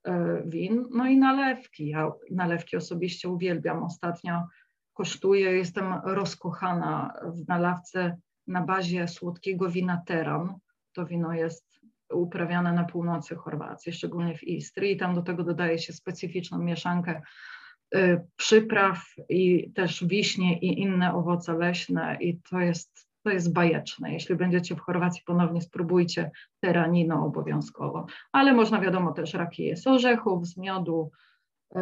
[0.05, 0.85] e, win.
[0.91, 1.89] No i nalewki.
[1.89, 3.83] Ja nalewki osobiście uwielbiam.
[3.83, 4.47] Ostatnio
[4.95, 8.17] kosztuję, jestem rozkochana w nalawce
[8.47, 10.55] na bazie słodkiego wina Teran.
[10.93, 11.67] To wino jest
[12.11, 14.97] uprawiane na północy Chorwacji, szczególnie w Istrii.
[14.97, 17.23] Tam do tego dodaje się specyficzną mieszankę
[17.95, 24.13] y, przypraw i też wiśnie i inne owoce leśne i to jest, to jest bajeczne.
[24.13, 28.07] Jeśli będziecie w Chorwacji, ponownie spróbujcie teranino obowiązkowo.
[28.33, 31.11] Ale można wiadomo też rakije z orzechów, z miodu,
[31.77, 31.81] y,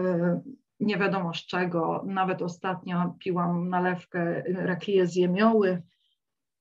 [0.81, 2.05] nie wiadomo z czego.
[2.07, 5.83] Nawet ostatnio piłam nalewkę rakije z jemioły,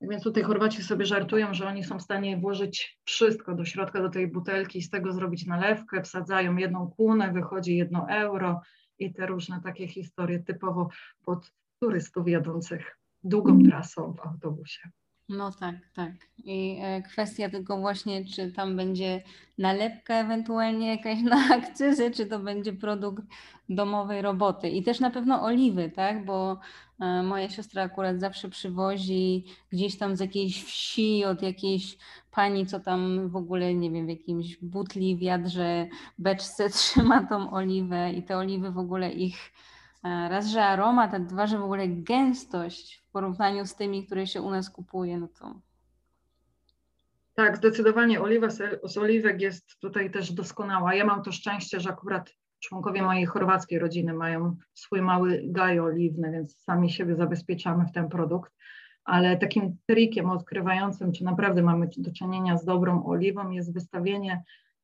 [0.02, 4.10] więc tutaj Chorwaci sobie żartują, że oni są w stanie włożyć wszystko do środka do
[4.10, 8.62] tej butelki i z tego zrobić nalewkę, wsadzają jedną kunę, wychodzi jedno euro
[9.00, 10.89] i te różne takie historie typowo
[11.26, 13.69] pod turystów jadących długą mhm.
[13.69, 14.89] trasą w autobusie.
[15.29, 16.12] No tak, tak.
[16.38, 19.23] I e, kwestia tylko właśnie, czy tam będzie
[19.57, 23.23] nalepka ewentualnie jakaś na akcyzy, czy to będzie produkt
[23.69, 24.69] domowej roboty.
[24.69, 26.25] I też na pewno oliwy, tak?
[26.25, 26.59] Bo
[26.99, 31.97] e, moja siostra akurat zawsze przywozi gdzieś tam z jakiejś wsi, od jakiejś
[32.31, 38.13] pani, co tam w ogóle, nie wiem, w jakimś butli, wiadrze, beczce trzyma tą oliwę
[38.13, 39.53] i te oliwy w ogóle ich
[40.03, 44.41] raz, że aromat, a dwa, że w ogóle gęstość w porównaniu z tymi, które się
[44.41, 45.59] u nas kupuje, no to...
[47.35, 48.47] Tak, zdecydowanie oliwa
[48.83, 50.93] z oliwek jest tutaj też doskonała.
[50.93, 56.31] Ja mam to szczęście, że akurat członkowie mojej chorwackiej rodziny mają swój mały gaj oliwny,
[56.31, 58.53] więc sami siebie zabezpieczamy w ten produkt.
[59.05, 64.43] Ale takim trikiem odkrywającym, czy naprawdę mamy do czynienia z dobrą oliwą, jest wystawienie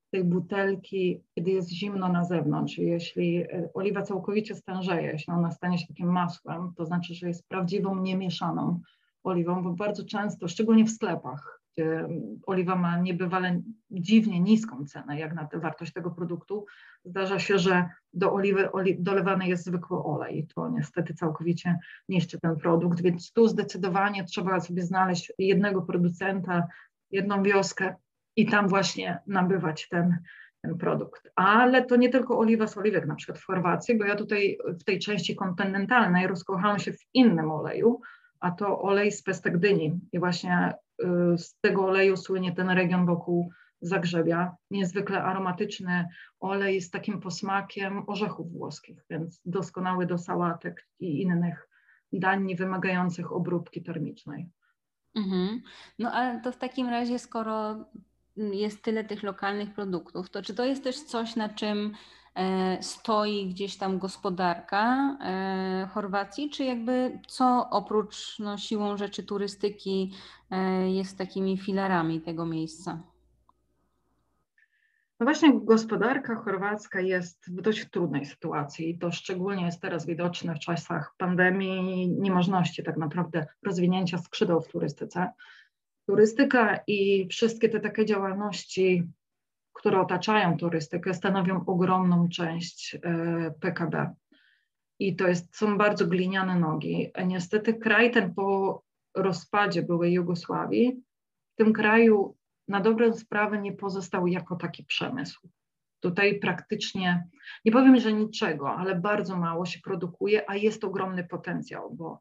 [0.10, 2.78] tej butelki, kiedy jest zimno na zewnątrz.
[2.78, 7.48] Jeśli e, oliwa całkowicie stężeje, jeśli ona stanie się takim masłem, to znaczy, że jest
[7.48, 8.80] prawdziwą, niemieszaną
[9.24, 12.08] oliwą, bo bardzo często, szczególnie w sklepach, gdzie
[12.45, 16.65] oliwa ma niebywale dziwnie niską cenę, jak na tę wartość tego produktu,
[17.06, 20.48] zdarza się, że do oliwy oli dolewany jest zwykły olej.
[20.56, 26.67] To niestety całkowicie niszczy ten produkt, więc tu zdecydowanie trzeba sobie znaleźć jednego producenta,
[27.12, 27.95] jedną wioskę,
[28.36, 30.18] i tam właśnie nabywać ten,
[30.62, 31.32] ten produkt.
[31.36, 34.84] Ale to nie tylko oliwa z oliwek, na przykład w Chorwacji, bo ja tutaj w
[34.84, 38.02] tej części kontynentalnej rozkochałam się w innym oleju,
[38.39, 39.99] a to olej z pestek dyni.
[40.12, 43.51] I właśnie y, z tego oleju słynie ten region wokół
[43.82, 44.56] Zagrzebia.
[44.72, 46.08] Niezwykle aromatyczny
[46.39, 51.70] olej z takim posmakiem orzechów włoskich, więc doskonały do sałatek i innych
[52.14, 54.49] dań wymagających obróbki termicznej.
[55.16, 55.62] Mhm.
[55.99, 57.86] No ale to w takim razie, skoro
[58.52, 61.94] jest tyle tych lokalnych produktów, to czy to jest też coś, na czym
[62.36, 70.14] e, stoi gdzieś tam gospodarka e, Chorwacji, czy jakby co oprócz no, siłą rzeczy turystyki
[70.52, 73.00] e, jest takimi filarami tego miejsca?
[75.20, 80.56] No właśnie gospodarka chorwacka jest w dość trudnej sytuacji i to szczególnie jest teraz widoczne
[80.56, 85.32] w czasach pandemii, niemożności tak naprawdę rozwinięcia skrzydeł w turystyce.
[86.10, 89.03] Turystyka i wszystkie te takie działalności,
[89.74, 92.97] które otaczają turystykę, stanowią ogromną część
[93.60, 94.14] PKB.
[94.99, 97.12] I to jest, są bardzo gliniane nogi.
[97.26, 98.82] Niestety kraj ten po
[99.16, 101.03] rozpadzie byłej Jugosławii,
[101.53, 102.36] w tym kraju
[102.68, 105.49] na dobrą sprawę nie pozostał jako taki przemysł.
[105.99, 107.28] Tutaj praktycznie,
[107.66, 112.20] nie powiem, że niczego, ale bardzo mało się produkuje, a jest ogromny potencjał, bo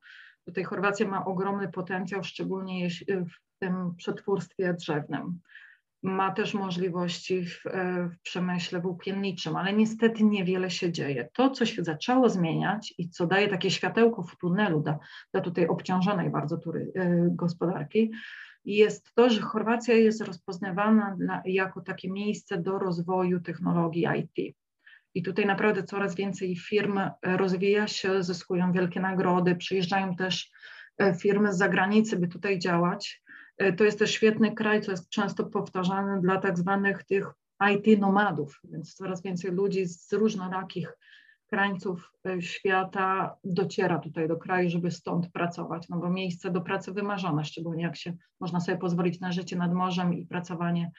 [0.48, 5.40] tutaj Chorwacja ma ogromny potencjał, szczególnie w tym przetwórstwie drzewnym.
[6.02, 7.62] Ma też możliwości w,
[8.10, 11.28] w przemyśle włókienniczym, ale niestety niewiele się dzieje.
[11.32, 14.98] To, co się zaczęło zmieniać i co daje takie światełko w tunelu dla,
[15.32, 16.92] dla tutaj obciążonej bardzo tury,
[17.30, 18.10] gospodarki,
[18.64, 24.56] jest to, że Chorwacja jest rozpoznawana dla, jako takie miejsce do rozwoju technologii IT.
[25.14, 30.50] I tutaj naprawdę coraz więcej firm e, rozwija się, zyskują wielkie nagrody, przyjeżdżają też
[30.98, 33.22] e, firmy z zagranicy, by tutaj działać.
[33.58, 37.26] E, to jest też świetny kraj, co jest często powtarzane dla tak zwanych tych
[37.72, 40.92] IT nomadów, więc coraz więcej ludzi z różnorakich
[41.46, 47.44] krańców świata dociera tutaj do kraju, żeby stąd pracować, no bo miejsce do pracy wymarzone,
[47.44, 50.90] szczególnie jak się można sobie pozwolić na życie nad morzem i pracowanie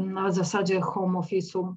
[0.00, 1.74] na zasadzie home office'u,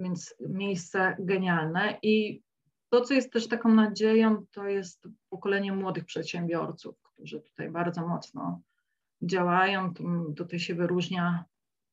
[0.00, 1.98] więc miejsce genialne.
[2.02, 2.42] I
[2.90, 8.60] to, co jest też taką nadzieją, to jest pokolenie młodych przedsiębiorców, którzy tutaj bardzo mocno
[9.22, 9.94] działają.
[10.36, 11.44] Tutaj się wyróżnia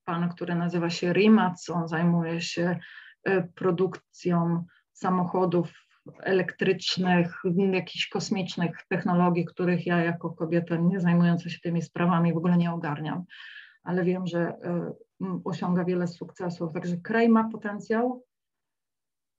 [0.05, 2.79] pan, który nazywa się Rimac, on zajmuje się
[3.23, 5.73] e, produkcją samochodów
[6.19, 12.57] elektrycznych, jakichś kosmicznych technologii, których ja jako kobieta nie zajmująca się tymi sprawami w ogóle
[12.57, 13.23] nie ogarniam,
[13.83, 14.91] ale wiem, że e,
[15.43, 16.73] osiąga wiele sukcesów.
[16.73, 18.23] Także kraj ma potencjał,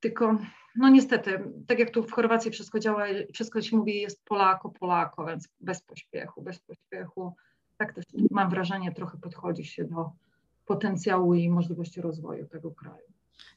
[0.00, 0.38] tylko
[0.76, 3.04] no niestety, tak jak tu w Chorwacji wszystko działa,
[3.34, 7.34] wszystko się mówi jest Polako, Polako, więc bez pośpiechu, bez pośpiechu.
[7.76, 10.10] Tak też mam wrażenie, trochę podchodzi się do
[10.66, 13.12] potencjału i możliwości rozwoju tego kraju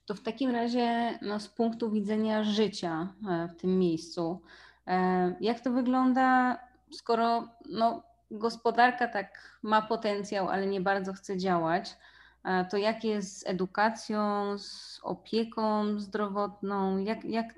[0.06, 4.42] to w takim razie no, z punktu widzenia życia e, w tym miejscu,
[4.88, 6.60] e, jak to wygląda,
[6.92, 11.98] skoro no, gospodarka tak ma potencjał, ale nie bardzo chce działać,
[12.72, 17.54] to jak jest z edukacją, z opieką zdrowotną, jak, jak,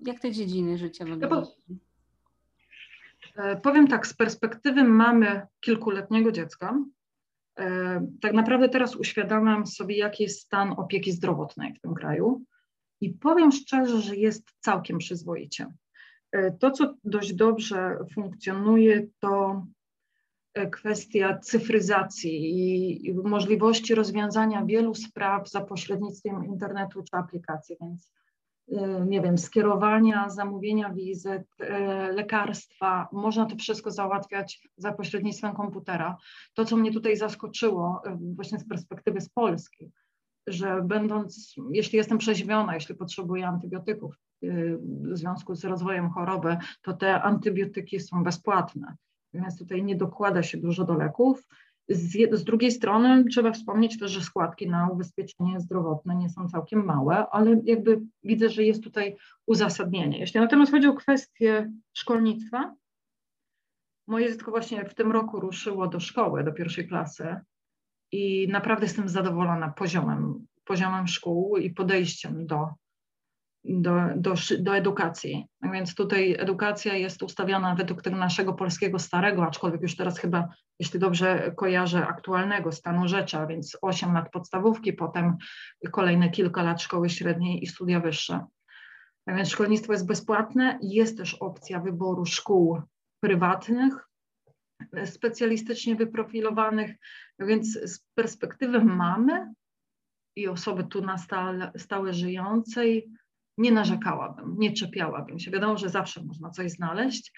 [0.00, 1.46] jak te dziedziny życia wyglądają?
[3.62, 6.74] Powiem tak, z perspektywy mamy kilkuletniego dziecka,
[7.60, 12.42] E, tak naprawdę teraz uświadamiam sobie, jaki jest stan opieki zdrowotnej w tym kraju
[13.00, 15.66] i powiem szczerze, że jest całkiem przyzwoicie.
[16.32, 19.66] E, to, co dość dobrze funkcjonuje, to e,
[20.72, 28.12] kwestia cyfryzacji i możliwości rozwiązania wielu spraw za pośrednictwem internetu czy aplikacji, więc
[28.72, 36.16] Y, nie wiem, skierowania, zamówienia wizyt, y, lekarstwa, można to wszystko załatwiać za pośrednictwem komputera.
[36.54, 38.02] To, co mnie tutaj zaskoczyło,
[38.34, 39.90] właśnie z perspektywy z Polski,
[40.46, 47.22] że będąc, jeśli jestem przeziębiona, jeśli potrzebuję antybiotyków w związku z rozwojem choroby, to te
[47.22, 48.96] antybiotyki są bezpłatne.
[49.34, 51.46] Więc tutaj nie dokłada się dużo do leków
[51.90, 56.84] z, z, drugiej strony trzeba wspomnieć też, że składki na ubezpieczenie zdrowotne nie są całkiem
[56.84, 59.16] małe, ale jakby widzę, że jest tutaj
[59.46, 60.18] uzasadnienie.
[60.18, 62.74] Jeśli natomiast chodzi o kwestię szkolnictwa,
[64.06, 67.36] moje dziecko właśnie w tym roku ruszyło do szkoły, do pierwszej klasy
[68.12, 72.68] i naprawdę jestem zadowolona poziomem, poziomem szkół i podejściem do,
[73.64, 75.46] do, do, do edukacji.
[75.60, 80.48] Tak więc tutaj edukacja jest ustawiona według tego naszego polskiego starego, aczkolwiek już teraz chyba,
[80.78, 85.36] jeśli dobrze kojarzę, aktualnego stanu rzeczy, a więc 8 lat podstawówki, potem
[85.90, 88.46] kolejne kilka lat szkoły średniej i studia wyższe.
[89.24, 92.82] Tak więc szkolnictwo jest bezpłatne, jest też opcja wyboru szkół
[93.20, 94.08] prywatnych,
[95.04, 96.96] specjalistycznie wyprofilowanych,
[97.38, 99.52] więc z perspektywy mamy
[100.36, 103.10] i osoby tu na stale, stałe żyjącej,
[103.60, 105.50] nie narzekałabym, nie czepiałabym się.
[105.50, 107.32] Wiadomo, że zawsze można coś znaleźć,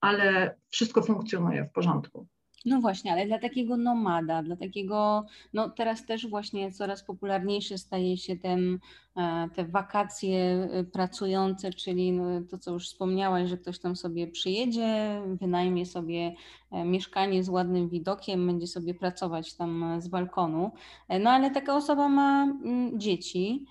[0.00, 2.26] ale wszystko funkcjonuje w porządku.
[2.66, 8.16] No właśnie, ale dla takiego nomada, dla takiego, no teraz też właśnie coraz popularniejszy staje
[8.16, 8.78] się ten,
[9.16, 10.38] e, te wakacje
[10.72, 16.34] e, pracujące, czyli no to, co już wspomniałaś, że ktoś tam sobie przyjedzie, wynajmie sobie
[16.70, 20.72] e, mieszkanie z ładnym widokiem, będzie sobie pracować tam z balkonu.
[21.20, 23.66] No ale taka osoba ma mm, dzieci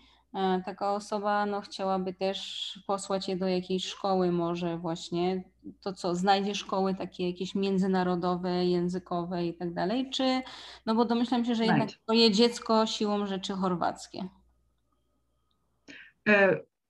[0.65, 5.43] taka osoba no, chciałaby też posłać je do jakiejś szkoły może właśnie,
[5.81, 10.41] to co, znajdzie szkoły takie jakieś międzynarodowe, językowe i tak dalej, czy,
[10.85, 14.27] no bo domyślam się, że jednak twoje dziecko siłą rzeczy chorwackie.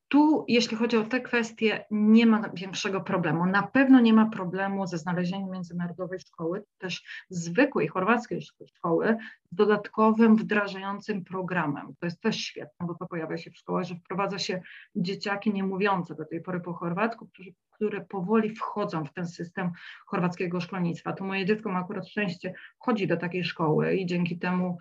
[0.08, 3.46] Tu, jeśli chodzi o te kwestie, nie ma większego problemu.
[3.46, 9.18] Na pewno nie ma problemu ze znalezieniem międzynarodowej szkoły, też zwykłej chorwackiej szkoły
[9.52, 11.96] z dodatkowym wdrażającym programem.
[12.00, 14.62] To jest też świetne, bo to pojawia się w szkołach, że wprowadza się
[14.96, 19.72] dzieciaki niemówiące do tej pory po chorwacku, którzy, które powoli wchodzą w ten system
[20.06, 21.14] chorwackiego szkolnictwa.
[21.14, 24.78] Tu moje dziecko ma akurat szczęście, chodzi do takiej szkoły i dzięki temu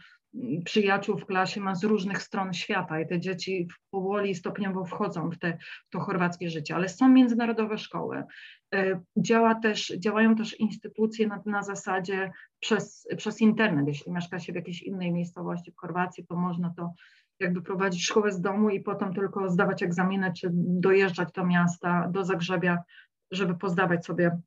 [0.64, 5.38] przyjaciół w klasie ma z różnych stron świata i te dzieci powoli, stopniowo wchodzą w,
[5.38, 8.22] te, w to chorwackie życie, ale są międzynarodowe szkoły.
[8.74, 13.88] E, działa też, działają też instytucje na, na zasadzie przez, przez internet.
[13.88, 16.92] Jeśli mieszka się w jakiejś innej miejscowości w Chorwacji, to można to
[17.40, 22.24] jakby prowadzić szkołę z domu i potem tylko zdawać egzaminy, czy dojeżdżać do miasta, do
[22.24, 22.78] Zagrzebia,
[23.30, 24.38] żeby pozdawać sobie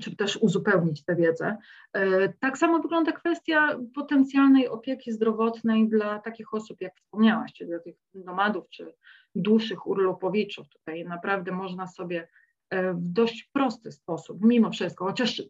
[0.00, 1.56] czy też uzupełnić tę wiedzę.
[1.92, 7.78] E, tak samo wygląda kwestia potencjalnej opieki zdrowotnej dla takich osób, jak wspomniałaś, czyli dla
[7.78, 8.94] tych nomadów czy
[9.34, 10.68] dłuższych urlopowiczów.
[10.68, 12.28] Tutaj naprawdę można sobie
[12.70, 15.42] e, w dość prosty sposób, mimo wszystko, chociaż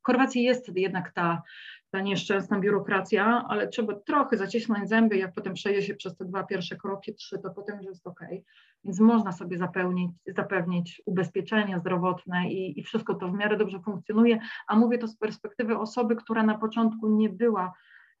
[0.00, 1.42] w Chorwacji jest jednak ta,
[1.90, 6.42] ta nieszczęsna biurokracja, ale trzeba trochę zacisnąć zęby, jak potem przejdzie się przez te dwa
[6.42, 8.20] pierwsze kroki, trzy, to potem już jest ok.
[8.84, 14.38] Więc można sobie zapewnić, zapewnić ubezpieczenie zdrowotne i, i wszystko to w miarę dobrze funkcjonuje,
[14.66, 17.72] a mówię to z perspektywy osoby, która na początku nie była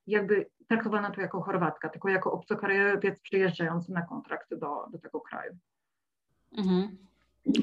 [0.06, 5.56] jakby traktowana tu jako Chorwatka, tylko jako obcokrajowiec przyjeżdżający na kontrakty do, do tego kraju.
[6.58, 6.96] Mhm.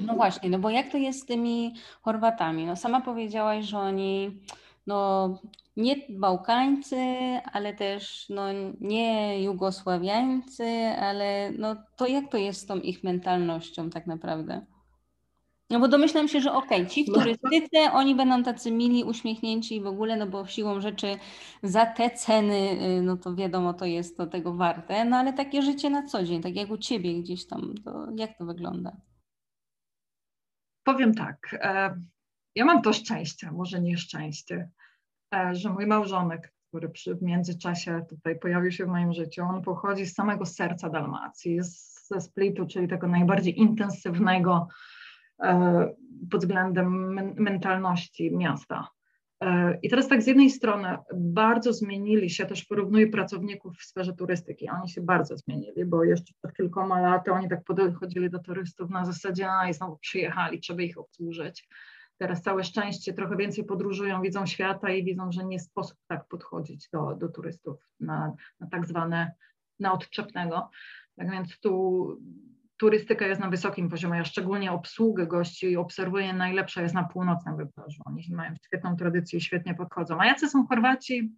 [0.05, 2.65] No właśnie, no bo jak to jest z tymi Chorwatami?
[2.65, 4.41] No sama powiedziałaś, że oni
[4.87, 5.29] no,
[5.77, 6.97] nie Bałkańcy,
[7.53, 8.43] ale też no,
[8.81, 10.65] nie Jugosławiańcy,
[10.99, 14.65] ale no, to jak to jest z tą ich mentalnością tak naprawdę?
[15.69, 19.03] No bo domyślam się, że okej, okay, ci w no turystyce, oni będą tacy mili,
[19.03, 21.15] uśmiechnięci i w ogóle, no bo siłą rzeczy
[21.63, 25.61] za te ceny, y, no to wiadomo, to jest to tego warte, no ale takie
[25.61, 28.97] życie na co dzień, tak jak u Ciebie gdzieś tam, to jak to wygląda?
[30.83, 32.01] Powiem tak, e,
[32.55, 34.69] ja mam to szczęście, może nieszczęście,
[35.51, 40.05] że mój małżonek, który przy, w międzyczasie tutaj pojawił się w moim życiu, on pochodzi
[40.05, 41.59] z samego serca Dalmacji,
[42.07, 44.67] ze Splitu, czyli tego najbardziej intensywnego
[45.43, 45.89] e,
[46.31, 48.87] pod względem mentalności miasta.
[49.43, 54.13] E, I teraz tak z jednej strony bardzo zmienili się, też porównuję pracowników w sferze
[54.13, 58.89] turystyki, oni się bardzo zmienili, bo jeszcze przed kilkoma laty oni tak podchodzili do turystów
[58.89, 61.67] na zasadzie, a i znowu przyjechali, trzeba ich obsłużyć.
[62.17, 66.89] Teraz całe szczęście trochę więcej podróżują, widzą świata i widzą, że nie sposób tak podchodzić
[66.89, 69.31] do, do turystów na, na tak zwane,
[69.79, 70.69] na odczepnego.
[71.15, 72.07] Tak więc tu
[72.77, 78.01] turystyka jest na wysokim poziomie, a szczególnie obsługę gości obserwuję najlepsza jest na północnym wybrzeżu.
[78.05, 80.19] Oni mają świetną tradycję i świetnie podchodzą.
[80.19, 81.31] A jacy są Chorwaci?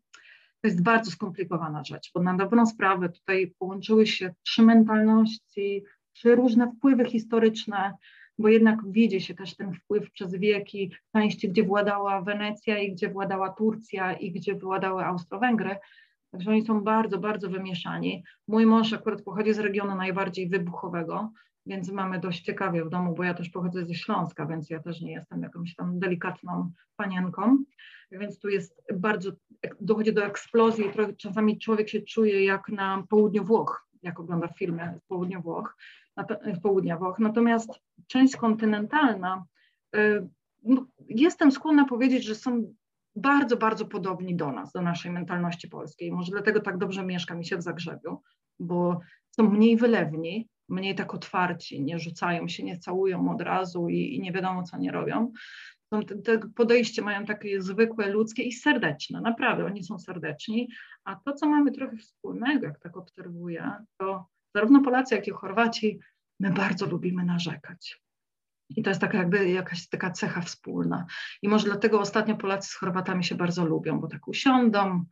[0.61, 6.36] To jest bardzo skomplikowana rzecz, bo na dobrą sprawę tutaj połączyły się trzy mentalności, trzy
[6.36, 7.93] różne wpływy historyczne,
[8.40, 13.10] bo jednak widzi się też ten wpływ przez wieki części, gdzie władała Wenecja i gdzie
[13.10, 15.76] władała Turcja i gdzie władały Austro-Węgry.
[16.32, 18.24] Także oni są bardzo, bardzo wymieszani.
[18.48, 21.32] Mój mąż akurat pochodzi z regionu najbardziej wybuchowego,
[21.66, 25.02] więc mamy dość ciekawie w domu, bo ja też pochodzę ze Śląska, więc ja też
[25.02, 27.58] nie jestem jakąś tam delikatną panienką.
[28.12, 29.32] Więc tu jest bardzo,
[29.82, 30.86] dochodzi do eksplozji,
[31.18, 35.76] czasami człowiek się czuje jak na południu Włoch, jak ogląda filmy z południa Włoch,
[36.55, 37.20] w południa Włoch.
[37.20, 37.70] Natomiast
[38.07, 39.45] część kontynentalna,
[39.95, 40.28] y,
[41.09, 42.74] jestem skłonna powiedzieć, że są
[43.15, 46.11] bardzo, bardzo podobni do nas, do naszej mentalności polskiej.
[46.11, 48.22] Może dlatego tak dobrze mieszka mi się w Zagrzebiu,
[48.59, 48.99] bo
[49.32, 54.22] są mniej wylewni, mniej tak otwarci, nie rzucają się, nie całują od razu i, i
[54.22, 55.32] nie wiadomo, co nie robią.
[55.89, 60.70] Te, te podejście mają takie zwykłe, ludzkie i serdeczne, naprawdę, oni są serdeczni,
[61.03, 64.26] a to, co mamy trochę wspólnego, jak tak obserwuję, to
[64.56, 66.00] zarówno Polacy, jak i Chorwaci,
[66.39, 68.02] my bardzo lubimy narzekać.
[68.70, 71.06] I to jest taka jakby jakaś taka cecha wspólna.
[71.41, 75.06] I może dlatego ostatnio Polacy z Chorwatami się bardzo lubią, bo tak usiądą,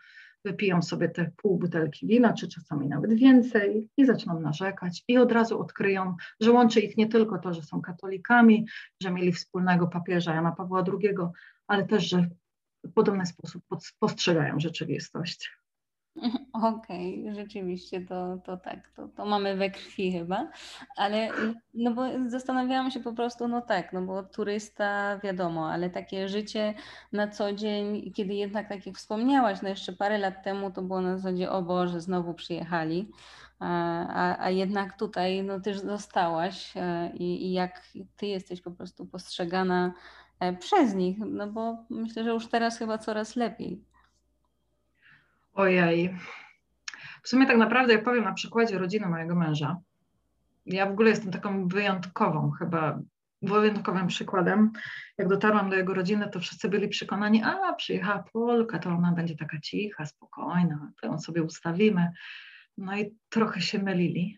[0.46, 5.32] wypiją sobie te pół butelki wina, czy czasami nawet więcej i zaczną narzekać i od
[5.32, 8.68] razu odkryją, że łączy ich nie tylko to, że są katolikami,
[9.02, 11.16] że mieli wspólnego papieża Jana Pawła II,
[11.68, 12.30] ale też, że
[12.84, 13.64] w podobny sposób
[14.00, 15.52] postrzegają rzeczywistość.
[16.53, 20.51] Okej, okay, rzeczywiście to, to tak, to, to mamy we krwi chyba,
[20.95, 21.30] ale
[21.74, 26.74] no bo zastanawiałam się po prostu, no tak, no bo turysta wiadomo, ale takie życie
[27.13, 31.01] na co dzień, kiedy jednak tak jak wspomniałaś, no jeszcze parę lat temu to było
[31.01, 33.11] na zasadzie, o Boże, znowu przyjechali,
[33.59, 37.84] a, a jednak tutaj no też zostałaś e, i, i jak
[38.18, 39.93] ty jesteś po prostu postrzegana
[40.39, 43.84] e, przez nich, no bo myślę, że już teraz chyba coraz lepiej.
[45.58, 46.18] Ojej.
[47.24, 49.78] W sumie tak naprawdę, jak powiem na przykładzie rodziny mojego męża,
[50.66, 52.99] ja w ogóle jestem taką wyjątkową chyba,
[53.41, 54.72] wyjątkowym przykładem.
[55.18, 59.36] Jak dotarłam do jego rodziny, to wszyscy byli przekonani, a przyjechała Polka, to ona będzie
[59.36, 62.12] taka cicha, spokojna, to ją sobie ustawimy.
[62.78, 64.38] No i trochę się mylili,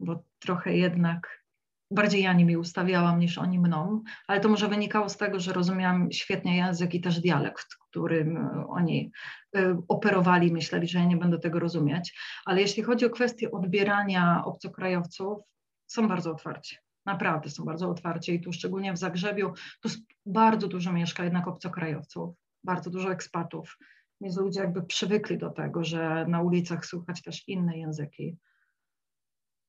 [0.00, 1.43] bo trochę jednak
[1.90, 6.12] bardziej ja nimi ustawiałam niż oni mną, ale to może wynikało z tego, że rozumiałam
[6.12, 9.12] świetnie język i też dialekt, którym e, oni
[9.56, 12.18] e, operowali, myśleli, że ja nie będę tego rozumieć.
[12.44, 15.38] Ale jeśli chodzi o kwestię odbierania obcokrajowców,
[15.86, 16.76] są bardzo otwarci.
[17.06, 19.88] Naprawdę są bardzo otwarci i tu szczególnie w Zagrzebiu, tu
[20.26, 23.78] bardzo dużo mieszka jednak obcokrajowców, bardzo dużo ekspatów.
[24.20, 28.36] Więc ludzie jakby przywykli do tego, że na ulicach słychać też inne języki.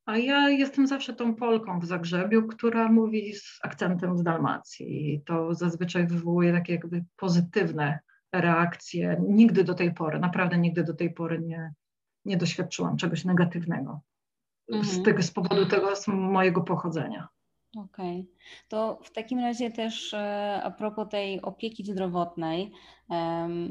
[0.05, 5.13] A ja jestem zawsze tą Polką w Zagrzebiu, która mówi z akcentem z Dalmacji.
[5.13, 7.99] I to zazwyczaj wywołuje takie jakby pozytywne
[8.33, 9.21] reakcje.
[9.27, 11.73] Nigdy do tej pory, naprawdę nigdy do tej pory nie,
[12.25, 14.01] nie doświadczyłam czegoś negatywnego.
[14.71, 14.93] Mhm.
[14.93, 17.27] Z, tego, z powodu tego z mojego pochodzenia.
[17.77, 18.19] Okej.
[18.19, 18.25] Okay.
[18.67, 22.71] To w takim razie też e, a propos tej opieki zdrowotnej,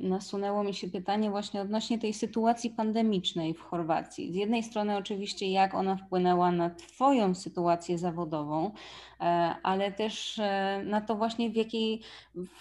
[0.03, 4.32] nasunęło mi się pytanie właśnie odnośnie tej sytuacji pandemicznej w Chorwacji.
[4.32, 8.70] Z jednej strony oczywiście jak ona wpłynęła na Twoją sytuację zawodową,
[9.20, 9.24] e,
[9.62, 12.01] ale też e, na to właśnie w jakiej,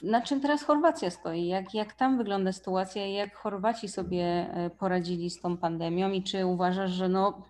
[0.02, 4.48] na czym teraz Chorwacja stoi, jak, jak tam wygląda sytuacja, jak Chorwaci sobie
[4.80, 7.42] poradzili z tą pandemią i czy uważasz, że no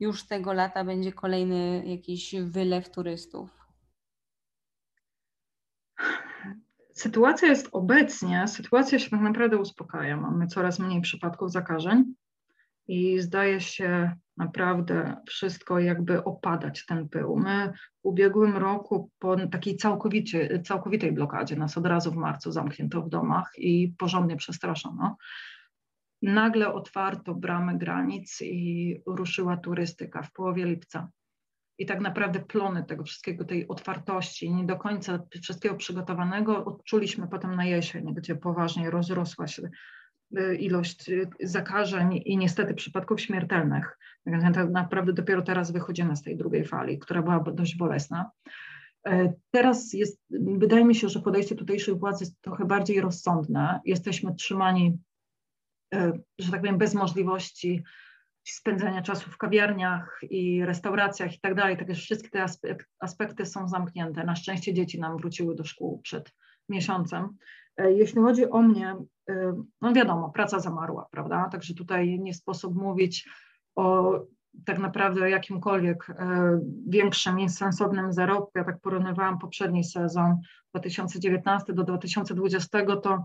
[0.00, 3.59] już tego lata będzie kolejny jakiś wylew turystów?
[7.00, 10.16] Sytuacja jest obecnie, sytuacja się tak naprawdę uspokaja.
[10.16, 12.14] Mamy coraz mniej przypadków zakażeń
[12.88, 17.36] i zdaje się naprawdę wszystko jakby opadać ten pył.
[17.36, 17.72] My
[18.02, 23.08] w ubiegłym roku po takiej całkowicie, całkowitej blokadzie nas od razu w marcu zamknięto w
[23.08, 25.16] domach i porządnie przestraszono
[26.22, 31.08] nagle otwarto bramy granic i ruszyła turystyka w połowie lipca.
[31.80, 37.56] I tak naprawdę plony tego wszystkiego, tej otwartości, nie do końca wszystkiego przygotowanego odczuliśmy potem
[37.56, 39.70] na jesień, gdzie poważnie rozrosła się
[40.38, 43.98] y, ilość y, zakażeń i niestety przypadków śmiertelnych.
[44.24, 48.30] Tak naprawdę dopiero teraz wychodzimy z tej drugiej fali, która była dość bolesna.
[49.06, 53.80] E, teraz jest, wydaje mi się, że podejście tutejszych władz jest trochę bardziej rozsądne.
[53.84, 54.98] Jesteśmy trzymani
[55.94, 57.82] E, że tak powiem, bez możliwości
[58.44, 61.76] spędzania czasu w kawiarniach i restauracjach i tak dalej.
[61.76, 62.46] Takie wszystkie te
[63.00, 64.24] aspekty są zamknięte.
[64.24, 66.32] Na szczęście dzieci nam wróciły do szkół przed
[66.68, 67.28] miesiącem.
[67.76, 68.96] E, jeśli chodzi o mnie,
[69.30, 71.48] e, no wiadomo, praca zamarła, prawda?
[71.52, 73.28] Także tutaj nie sposób mówić
[73.76, 74.18] o
[74.64, 76.06] tak naprawdę jakimkolwiek
[76.88, 78.50] większym, sensownym zarobku.
[78.54, 80.36] Ja tak porównywałam poprzedni sezon
[80.70, 83.24] 2019 do 2020, to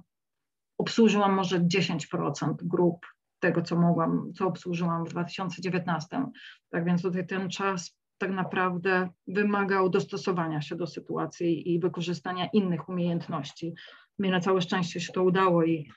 [0.78, 3.06] obsłużyłam może 10% grup
[3.40, 6.26] tego, co mogłam, co obsłużyłam w 2019.
[6.70, 12.90] Tak więc tutaj ten czas tak naprawdę wymagał dostosowania się do sytuacji i wykorzystania innych
[12.90, 13.74] umiejętności.
[14.20, 15.90] Mi na całe szczęście się to udało i,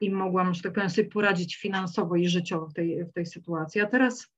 [0.00, 3.80] i mogłam, że tak powiem, sobie poradzić finansowo i życiowo w tej, w tej sytuacji.
[3.80, 4.28] A teraz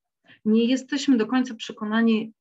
[0.44, 2.32] nie jesteśmy do końca przekonani,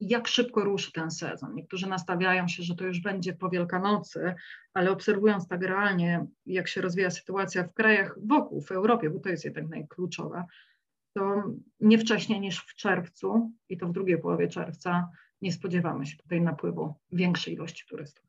[0.00, 1.54] jak szybko ruszy ten sezon.
[1.54, 4.34] Niektórzy nastawiają się, że to już będzie po Wielkanocy,
[4.74, 9.28] ale obserwując tak realnie, jak się rozwija sytuacja w krajach wokół, w Europie, bo to
[9.28, 10.44] jest jednak najkluczowe,
[11.14, 11.42] to
[11.80, 15.08] nie wcześniej niż w czerwcu i to w drugiej połowie czerwca
[15.42, 18.27] nie spodziewamy się tutaj napływu większej ilości turystów.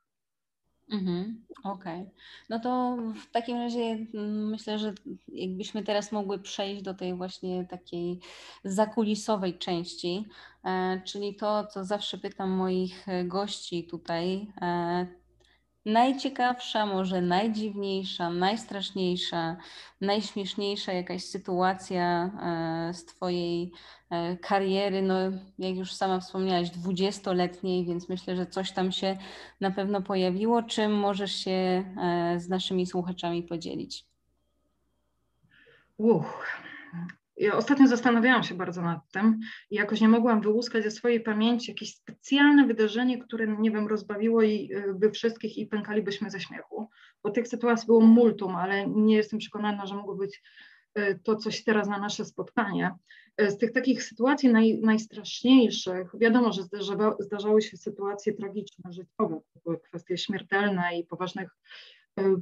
[0.91, 2.01] Mhm, Okej.
[2.01, 2.11] Okay.
[2.49, 3.81] No to w takim razie
[4.13, 4.93] mm, myślę, że
[5.27, 8.19] jakbyśmy teraz mogły przejść do tej właśnie takiej
[8.63, 10.25] zakulisowej części,
[10.63, 15.07] e, czyli to, co zawsze pytam moich e, gości tutaj, e,
[15.91, 19.57] najciekawsza, może najdziwniejsza, najstraszniejsza,
[20.01, 22.31] najśmieszniejsza jakaś sytuacja
[22.89, 23.71] e, z Twojej
[24.09, 25.15] e, kariery, no
[25.59, 29.17] jak już sama wspomniałaś, dwudziestoletniej, więc myślę, że coś tam się
[29.61, 30.63] na pewno pojawiło.
[30.63, 34.05] Czym możesz się e, z naszymi słuchaczami podzielić?
[35.97, 36.47] Uch,
[37.39, 41.71] ja ostatnio zastanawiałam się bardzo nad tym i jakoś nie mogłam wyłuskać ze swojej pamięci
[41.71, 46.89] jakieś specjalne wydarzenie, które, nie wiem, rozbawiło i y, by wszystkich i pękalibyśmy ze śmiechu.
[47.23, 50.41] Bo tych sytuacji było multum, ale nie jestem przekonana, że mogło być
[50.99, 52.95] y, to coś teraz na nasze spotkanie.
[53.41, 56.63] Y, z tych takich sytuacji naj, najstraszniejszych, wiadomo, że
[57.19, 61.55] zdarzały, się sytuacje tragiczne, życiowe, były kwestie śmiertelne i poważnych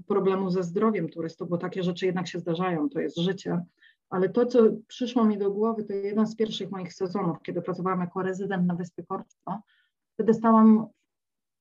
[0.07, 3.61] problemów ze zdrowiem turystów, bo takie rzeczy jednak się zdarzają, to jest życie
[4.09, 8.01] ale to, co przyszło mi do głowy, to jeden z pierwszych moich sezonów, kiedy pracowałam
[8.01, 9.61] jako rezydent na Wyspie Korczno.
[10.13, 10.87] Wtedy stałam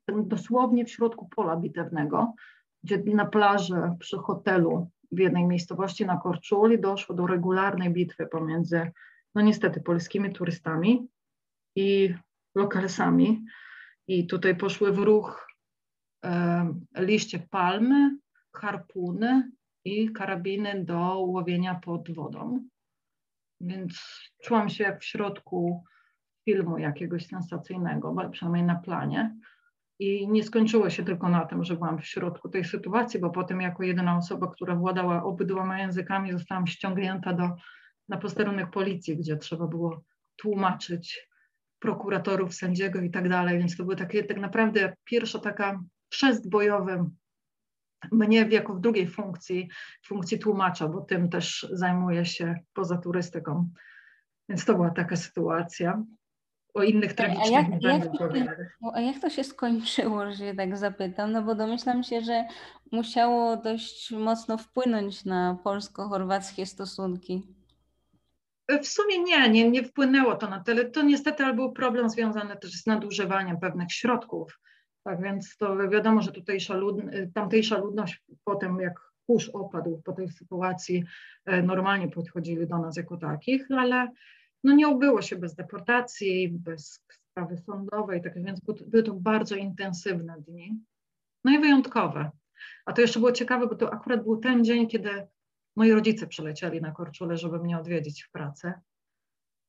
[0.08, 2.34] dosłownie w środku pola bitewnego,
[2.84, 8.90] gdzie na plaży przy hotelu w jednej miejscowości na Korczuli doszło do regularnej bitwy pomiędzy,
[9.34, 11.08] no niestety, polskimi turystami
[11.76, 12.14] i
[12.54, 13.44] lokalsami.
[14.08, 15.46] I tutaj poszły w ruch
[16.24, 18.18] e, liście palmy,
[18.52, 19.50] harpuny
[19.86, 22.60] i karabiny do łowienia pod wodą.
[23.60, 24.00] Więc
[24.42, 25.84] czułam się jak w środku
[26.44, 29.36] filmu jakiegoś sensacyjnego, przynajmniej na planie.
[29.98, 33.60] I nie skończyło się tylko na tym, że byłam w środku tej sytuacji, bo potem
[33.60, 37.50] jako jedyna osoba, która władała obydwoma językami, zostałam ściągnięta do,
[38.08, 40.02] na posterunek policji, gdzie trzeba było
[40.36, 41.28] tłumaczyć
[41.78, 43.58] prokuratorów, sędziego i tak dalej.
[43.58, 45.80] Więc to były takie tak naprawdę pierwsza taka
[46.12, 47.10] chrzest bojowy
[48.12, 49.68] mnie jako w drugiej funkcji,
[50.06, 53.70] funkcji tłumacza, bo tym też zajmuję się poza turystyką.
[54.48, 56.02] Więc to była taka sytuacja.
[56.74, 60.76] O innych tragicznych a jak, nie będę A jak to się skończyło, że się tak
[60.76, 61.32] zapytam?
[61.32, 62.44] No bo domyślam się, że
[62.92, 67.42] musiało dość mocno wpłynąć na polsko-chorwackie stosunki.
[68.82, 70.84] W sumie nie, nie, nie wpłynęło to na tyle.
[70.84, 74.60] To niestety ale był problem związany też z nadużywaniem pewnych środków.
[75.06, 76.96] Tak więc to wiadomo, że tutejsza lud,
[77.34, 81.04] tamtejsza ludność potem jak kurz opadł po tej sytuacji,
[81.44, 84.10] e, normalnie podchodzili do nas jako takich, ale
[84.64, 90.34] no nie obyło się bez deportacji, bez sprawy sądowej, tak więc były to bardzo intensywne
[90.48, 90.80] dni,
[91.44, 92.30] no i wyjątkowe.
[92.86, 95.26] A to jeszcze było ciekawe, bo to akurat był ten dzień, kiedy
[95.76, 98.72] moi rodzice przylecieli na Korczule, żeby mnie odwiedzić w pracy.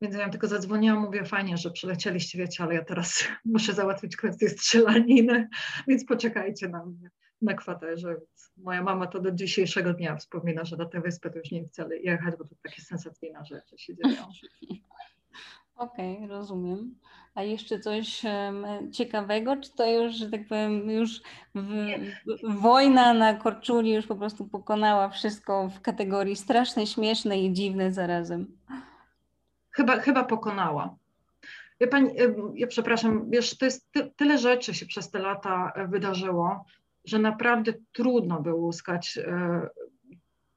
[0.01, 4.49] Więc ja tylko zadzwoniłam, mówię, fajnie, że przylecieliście, wiecie, ale ja teraz muszę załatwić kwestię
[4.49, 5.49] strzelaniny,
[5.87, 7.09] więc poczekajcie na mnie
[7.41, 8.15] na kwaterze.
[8.57, 11.97] Moja mama to do dzisiejszego dnia wspomina, że na tę wyspę to już nie chce
[11.97, 14.21] jechać, bo to takie sensacyjne rzeczy się dzieją.
[15.75, 16.95] Okej, okay, rozumiem.
[17.35, 21.21] A jeszcze coś um, ciekawego, czy to już, że tak powiem, już
[21.55, 21.61] w,
[22.43, 27.93] w, wojna na Korczuli już po prostu pokonała wszystko w kategorii straszne, śmieszne i dziwne
[27.93, 28.57] zarazem?
[29.77, 30.95] Chyba, chyba pokonała.
[31.79, 32.09] Ja, pani,
[32.55, 36.65] ja przepraszam, wiesz, to jest ty, tyle rzeczy się przez te lata e, wydarzyło,
[37.05, 39.67] że naprawdę trudno było uzyskać e,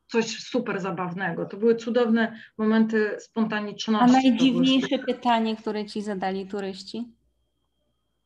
[0.07, 1.47] coś super zabawnego.
[1.47, 4.17] To były cudowne momenty spontaniczności.
[4.17, 7.09] A najdziwniejsze pytanie, które ci zadali turyści?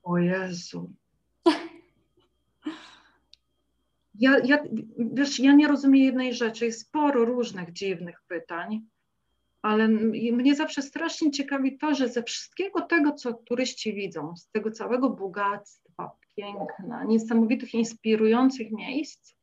[0.02, 0.90] O Jezu.
[4.14, 4.58] Ja, ja,
[4.98, 6.64] wiesz, ja nie rozumiem jednej rzeczy.
[6.64, 8.86] Jest sporo różnych dziwnych pytań,
[9.64, 9.88] ale
[10.32, 15.10] mnie zawsze strasznie ciekawi to, że ze wszystkiego tego, co turyści widzą, z tego całego
[15.10, 19.34] bogactwa, piękna, niesamowitych, inspirujących miejsc,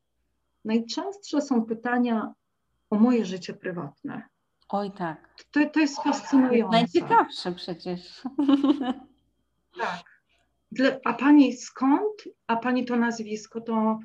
[0.65, 2.34] najczęstsze są pytania
[2.89, 4.24] o moje życie prywatne.
[4.69, 5.36] Oj tak.
[5.51, 6.78] To, to jest fascynujące.
[6.78, 8.01] Najciekawsze przecież.
[9.80, 10.22] Tak.
[11.05, 12.24] A pani skąd?
[12.47, 13.99] A pani to nazwisko, to,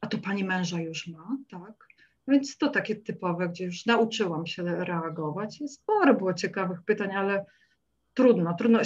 [0.00, 1.86] a to pani męża już ma, tak?
[2.28, 5.62] Więc to takie typowe, gdzie już nauczyłam się reagować.
[5.66, 7.44] Sporo było ciekawych pytań, ale
[8.14, 8.78] trudno, trudno.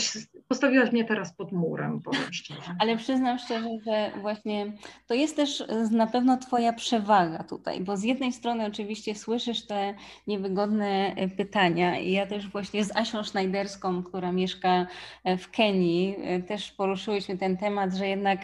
[0.48, 2.76] Postawiłaś mnie teraz pod murem, powiem szczerze.
[2.78, 4.72] Ale przyznam szczerze, że właśnie
[5.06, 9.94] to jest też na pewno Twoja przewaga tutaj, bo z jednej strony oczywiście słyszysz te
[10.26, 14.86] niewygodne pytania i ja też właśnie z Asią Schneiderską, która mieszka
[15.38, 16.16] w Kenii,
[16.48, 18.40] też poruszyłyśmy ten temat, że jednak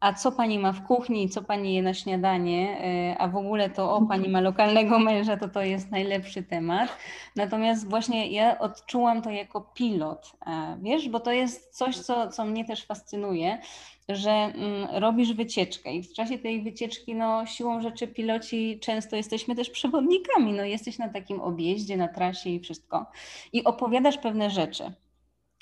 [0.00, 3.70] a co pani ma w kuchni, co pani je na śniadanie, e, a w ogóle
[3.70, 6.96] to o, pani ma lokalnego męża, to to jest najlepszy temat.
[7.36, 10.32] Natomiast właśnie ja odczułam to jako pilot,
[10.82, 13.58] wiesz, bo to jest coś, co, co mnie też fascynuje,
[14.08, 19.54] że mm, robisz wycieczkę i w czasie tej wycieczki, no siłą rzeczy piloci często jesteśmy
[19.54, 23.06] też przewodnikami, no jesteś na takim objeździe, na trasie i wszystko
[23.52, 24.92] i opowiadasz pewne rzeczy.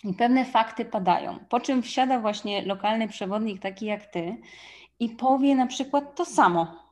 [0.05, 4.37] I pewne fakty padają, po czym wsiada właśnie lokalny przewodnik taki jak ty
[5.01, 6.85] i powie na przykład to samo,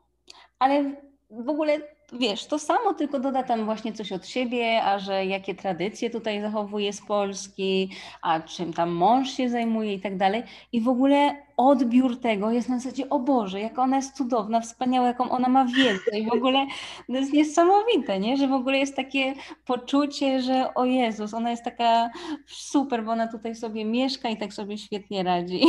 [0.59, 0.95] ale
[1.31, 1.79] w ogóle
[2.13, 6.41] wiesz, to samo, tylko doda tam właśnie coś od siebie, a że jakie tradycje tutaj
[6.41, 7.91] zachowuje z Polski,
[8.23, 10.43] a czym tam mąż się zajmuje i tak dalej.
[10.73, 15.07] I w ogóle odbiór tego jest na zasadzie, o Boże, jak ona jest cudowna, wspaniała,
[15.07, 16.67] jaką ona ma wiedzę i w ogóle
[17.07, 18.37] to jest niesamowite, nie?
[18.37, 19.35] że w ogóle jest takie
[19.65, 22.11] poczucie, że o Jezus, ona jest taka
[22.47, 25.61] super, bo ona tutaj sobie mieszka i tak sobie świetnie radzi.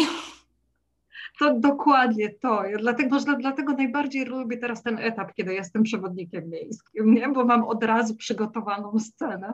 [1.40, 2.66] To dokładnie to.
[2.66, 7.30] Ja dlatego, że dlatego najbardziej lubię teraz ten etap, kiedy jestem przewodnikiem miejskim, nie?
[7.30, 9.54] bo mam od razu przygotowaną scenę,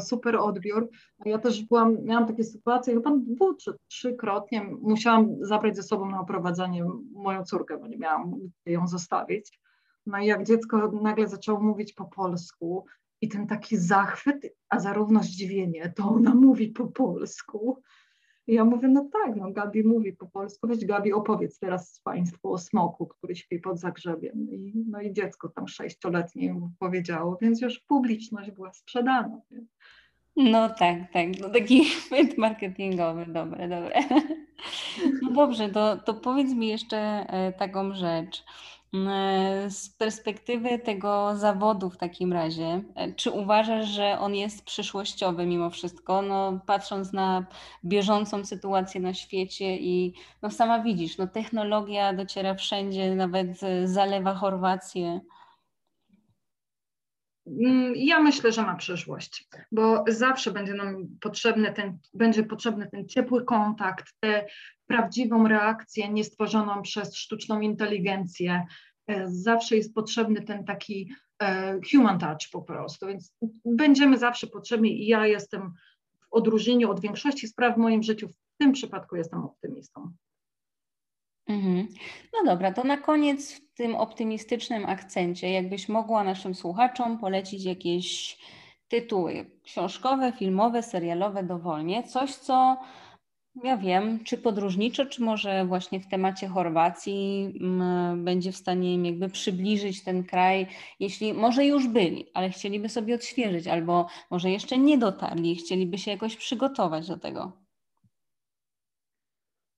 [0.00, 0.88] super odbiór.
[1.24, 6.20] Ja też byłam, miałam takie sytuacje, chyba dwu czy trzykrotnie musiałam zabrać ze sobą na
[6.20, 9.60] oprowadzanie moją córkę, bo nie miałam gdzie ją zostawić.
[10.06, 12.86] No i jak dziecko nagle zaczęło mówić po polsku
[13.20, 17.82] i ten taki zachwyt, a zarówno zdziwienie, to ona mówi po polsku,
[18.46, 22.52] i ja mówię, no tak, no Gabi mówi po polsku, weź Gabi opowiedz teraz Państwu
[22.52, 24.50] o smoku, który śpi pod Zagrzebiem.
[24.50, 29.40] I, no i dziecko tam sześcioletnie powiedziało, więc już publiczność była sprzedana.
[30.36, 31.26] No tak, tak.
[31.40, 33.94] No taki chwyt marketingowy, dobre, dobre.
[35.22, 38.44] No dobrze, to, to powiedz mi jeszcze e, taką rzecz.
[38.94, 44.64] Mm, e, z perspektywy tego zawodu w takim razie, e, czy uważasz, że on jest
[44.64, 46.22] przyszłościowy mimo wszystko?
[46.22, 47.46] No, patrząc na
[47.84, 55.20] bieżącą sytuację na świecie i no, sama widzisz, no, technologia dociera wszędzie, nawet zalewa Chorwację.
[57.46, 63.08] Mm, ja myślę, że ma przyszłość, bo zawsze będzie nam potrzebny ten, będzie potrzebny ten
[63.08, 64.46] ciepły kontakt, tę
[64.86, 68.66] prawdziwą reakcję niestworzoną przez sztuczną inteligencję.
[69.06, 73.34] E, zawsze jest potrzebny ten taki e, human touch po prostu, więc
[73.64, 75.72] będziemy zawsze potrzebni i ja jestem
[76.20, 80.12] w odróżnieniu od większości spraw w moim życiu, w tym przypadku jestem optymistą.
[81.48, 81.88] Mhm.
[82.32, 88.38] No dobra, to na koniec w tym optymistycznym akcencie, jakbyś mogła naszym słuchaczom polecić jakieś
[88.88, 92.76] tytuły książkowe, filmowe, serialowe dowolnie, coś co
[93.64, 98.94] ja wiem, czy podróżniczo, czy może właśnie w temacie Chorwacji m, mm, będzie w stanie
[98.94, 100.66] im jakby przybliżyć ten kraj,
[101.00, 106.10] jeśli może już byli, ale chcieliby sobie odświeżyć, albo może jeszcze nie dotarli chcieliby się
[106.10, 107.52] jakoś przygotować do tego.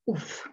[0.06, 0.48] Uff,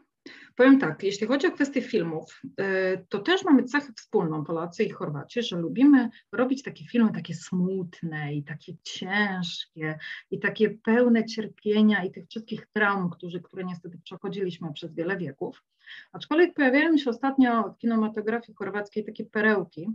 [0.56, 4.90] Powiem tak, jeśli chodzi o kwestię filmów, y, to też mamy cechę wspólną Polacy i
[4.90, 9.98] Chorwaci, że lubimy robić takie filmy takie smutne i takie ciężkie
[10.32, 15.64] i takie pełne cierpienia i tych wszystkich traum, którzy, które niestety przechodziliśmy przez wiele wieków.
[16.12, 19.90] Aczkolwiek pojawiają się ostatnio w kinematografii chorwackiej takie perełki,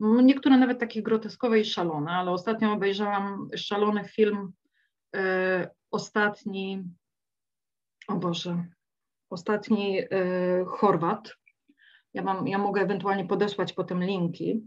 [0.00, 4.52] niektóre nawet takie groteskowe i szalone, ale ostatnio obejrzałam szalony film,
[5.16, 5.20] y,
[5.90, 6.84] ostatni,
[8.08, 8.64] o Boże,
[9.30, 10.06] ostatni e,
[10.66, 11.36] Chorwat.
[12.14, 14.64] Ja, mam, ja mogę ewentualnie podesłać potem linki.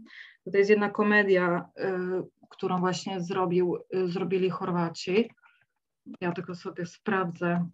[0.52, 5.30] To jest jedna komedia, e, którą właśnie zrobił, e, zrobili Chorwaci.
[6.20, 7.68] Ja tylko sobie sprawdzę.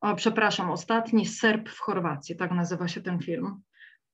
[0.00, 3.62] O, przepraszam, ostatni Serb w Chorwacji, tak nazywa się ten film.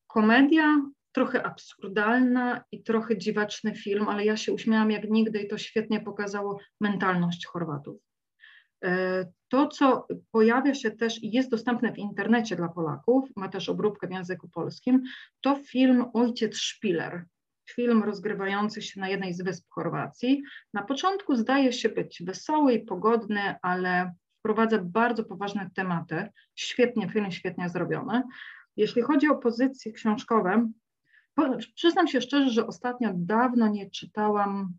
[0.07, 0.83] Komedia,
[1.13, 6.01] trochę absurdalna i trochę dziwaczny film, ale ja się uśmiałam jak nigdy i to świetnie
[6.01, 8.08] pokazało mentalność Chorwatów.
[8.85, 13.69] E, to, co pojawia się też i jest dostępne w internecie dla Polaków, ma też
[13.69, 15.03] obróbkę w języku polskim,
[15.41, 17.25] to film Ojciec Szpiler.
[17.71, 20.43] Film rozgrywający się na jednej z wysp Chorwacji.
[20.75, 26.29] Na początku zdaje się być wesoły i pogodny, ale wprowadza bardzo poważne tematy.
[26.55, 28.23] Świetnie, film świetnie zrobiony.
[28.77, 30.71] Jeśli chodzi o pozycje książkowe,
[31.75, 34.75] przyznam się szczerze, że ostatnio dawno nie czytałam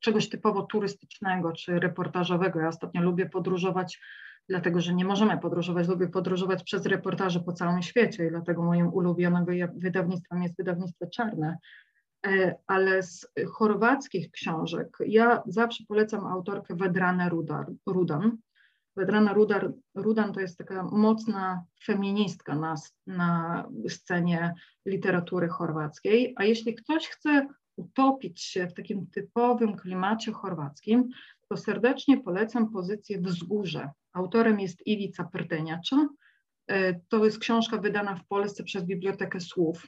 [0.00, 2.60] czegoś typowo turystycznego czy reportażowego.
[2.60, 4.00] Ja ostatnio lubię podróżować,
[4.48, 8.92] dlatego że nie możemy podróżować, lubię podróżować przez reportaże po całym świecie i dlatego moim
[8.92, 11.58] ulubionym wydawnictwem jest wydawnictwo Czarne.
[12.26, 17.30] E, ale z chorwackich książek ja zawsze polecam autorkę Vedrane
[17.86, 18.36] Rudan.
[18.96, 19.34] Vedrana
[19.94, 22.74] Rudan to jest taka mocna feministka na,
[23.06, 24.54] na scenie
[24.86, 27.48] literatury chorwackiej, a jeśli ktoś chce
[27.78, 31.08] utopić się w takim typowym klimacie chorwackim,
[31.48, 33.90] to serdecznie polecam pozycję Wzgórze.
[34.12, 36.08] Autorem jest Iwica Prteniacza.
[36.66, 39.86] E, to jest książka wydana w Polsce przez Bibliotekę Słów.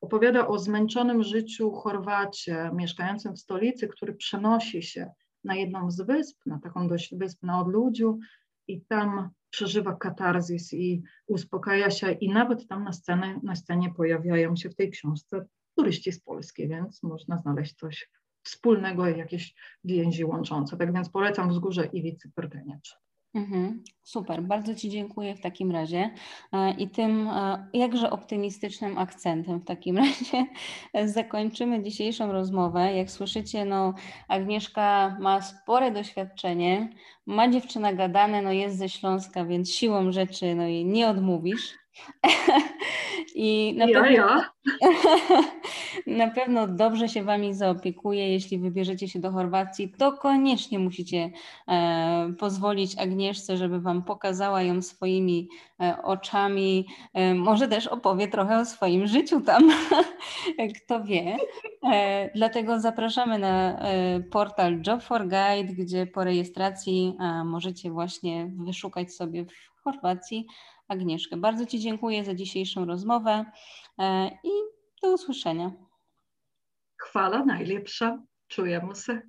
[0.00, 5.10] Opowiada o zmęczonym życiu Chorwacie, mieszkającym w stolicy, który przenosi się
[5.44, 8.18] na jedną z wysp, na taką dość wysp na odludziu
[8.68, 14.56] i tam przeżywa katarzis i uspokaja się i nawet tam na, scenie, na scenie pojawiają
[14.56, 18.10] się w tej książce turyści z Polski, więc można znaleźć coś
[18.42, 19.54] wspólnego, jakieś
[19.84, 20.76] więzi łączące.
[20.76, 23.02] Tak więc polecam Wzgórze Iwicy Pyrtyniecz.
[23.34, 26.10] Mhm, super, bardzo Ci dziękuję w takim razie
[26.52, 30.46] e, i tym e, jakże optymistycznym akcentem w takim razie
[31.04, 32.92] zakończymy dzisiejszą rozmowę.
[32.92, 33.94] Jak słyszycie, no
[34.28, 36.88] Agnieszka ma spore doświadczenie,
[37.26, 41.81] ma dziewczyna gadane, no jest ze Śląska, więc siłą rzeczy no jej nie odmówisz.
[43.34, 44.50] I na, ja, pewno, ja.
[46.26, 48.32] na pewno dobrze się Wami zaopiekuje.
[48.32, 51.30] Jeśli wybierzecie się do Chorwacji, to koniecznie musicie
[51.68, 55.48] e, pozwolić Agnieszce, żeby Wam pokazała ją swoimi
[55.80, 56.86] e, oczami.
[57.14, 59.70] E, może też opowie trochę o swoim życiu tam,
[60.84, 61.36] kto wie.
[61.92, 69.14] E, dlatego zapraszamy na e, portal Job for Guide, gdzie po rejestracji możecie właśnie wyszukać
[69.14, 70.46] sobie w Chorwacji
[70.88, 71.36] Agnieszkę.
[71.36, 73.44] Bardzo Ci dziękuję za dzisiejszą rozmowę
[74.44, 74.50] i
[75.02, 75.72] do usłyszenia.
[76.96, 78.22] Chwala najlepsza.
[78.48, 79.22] Czujemy się.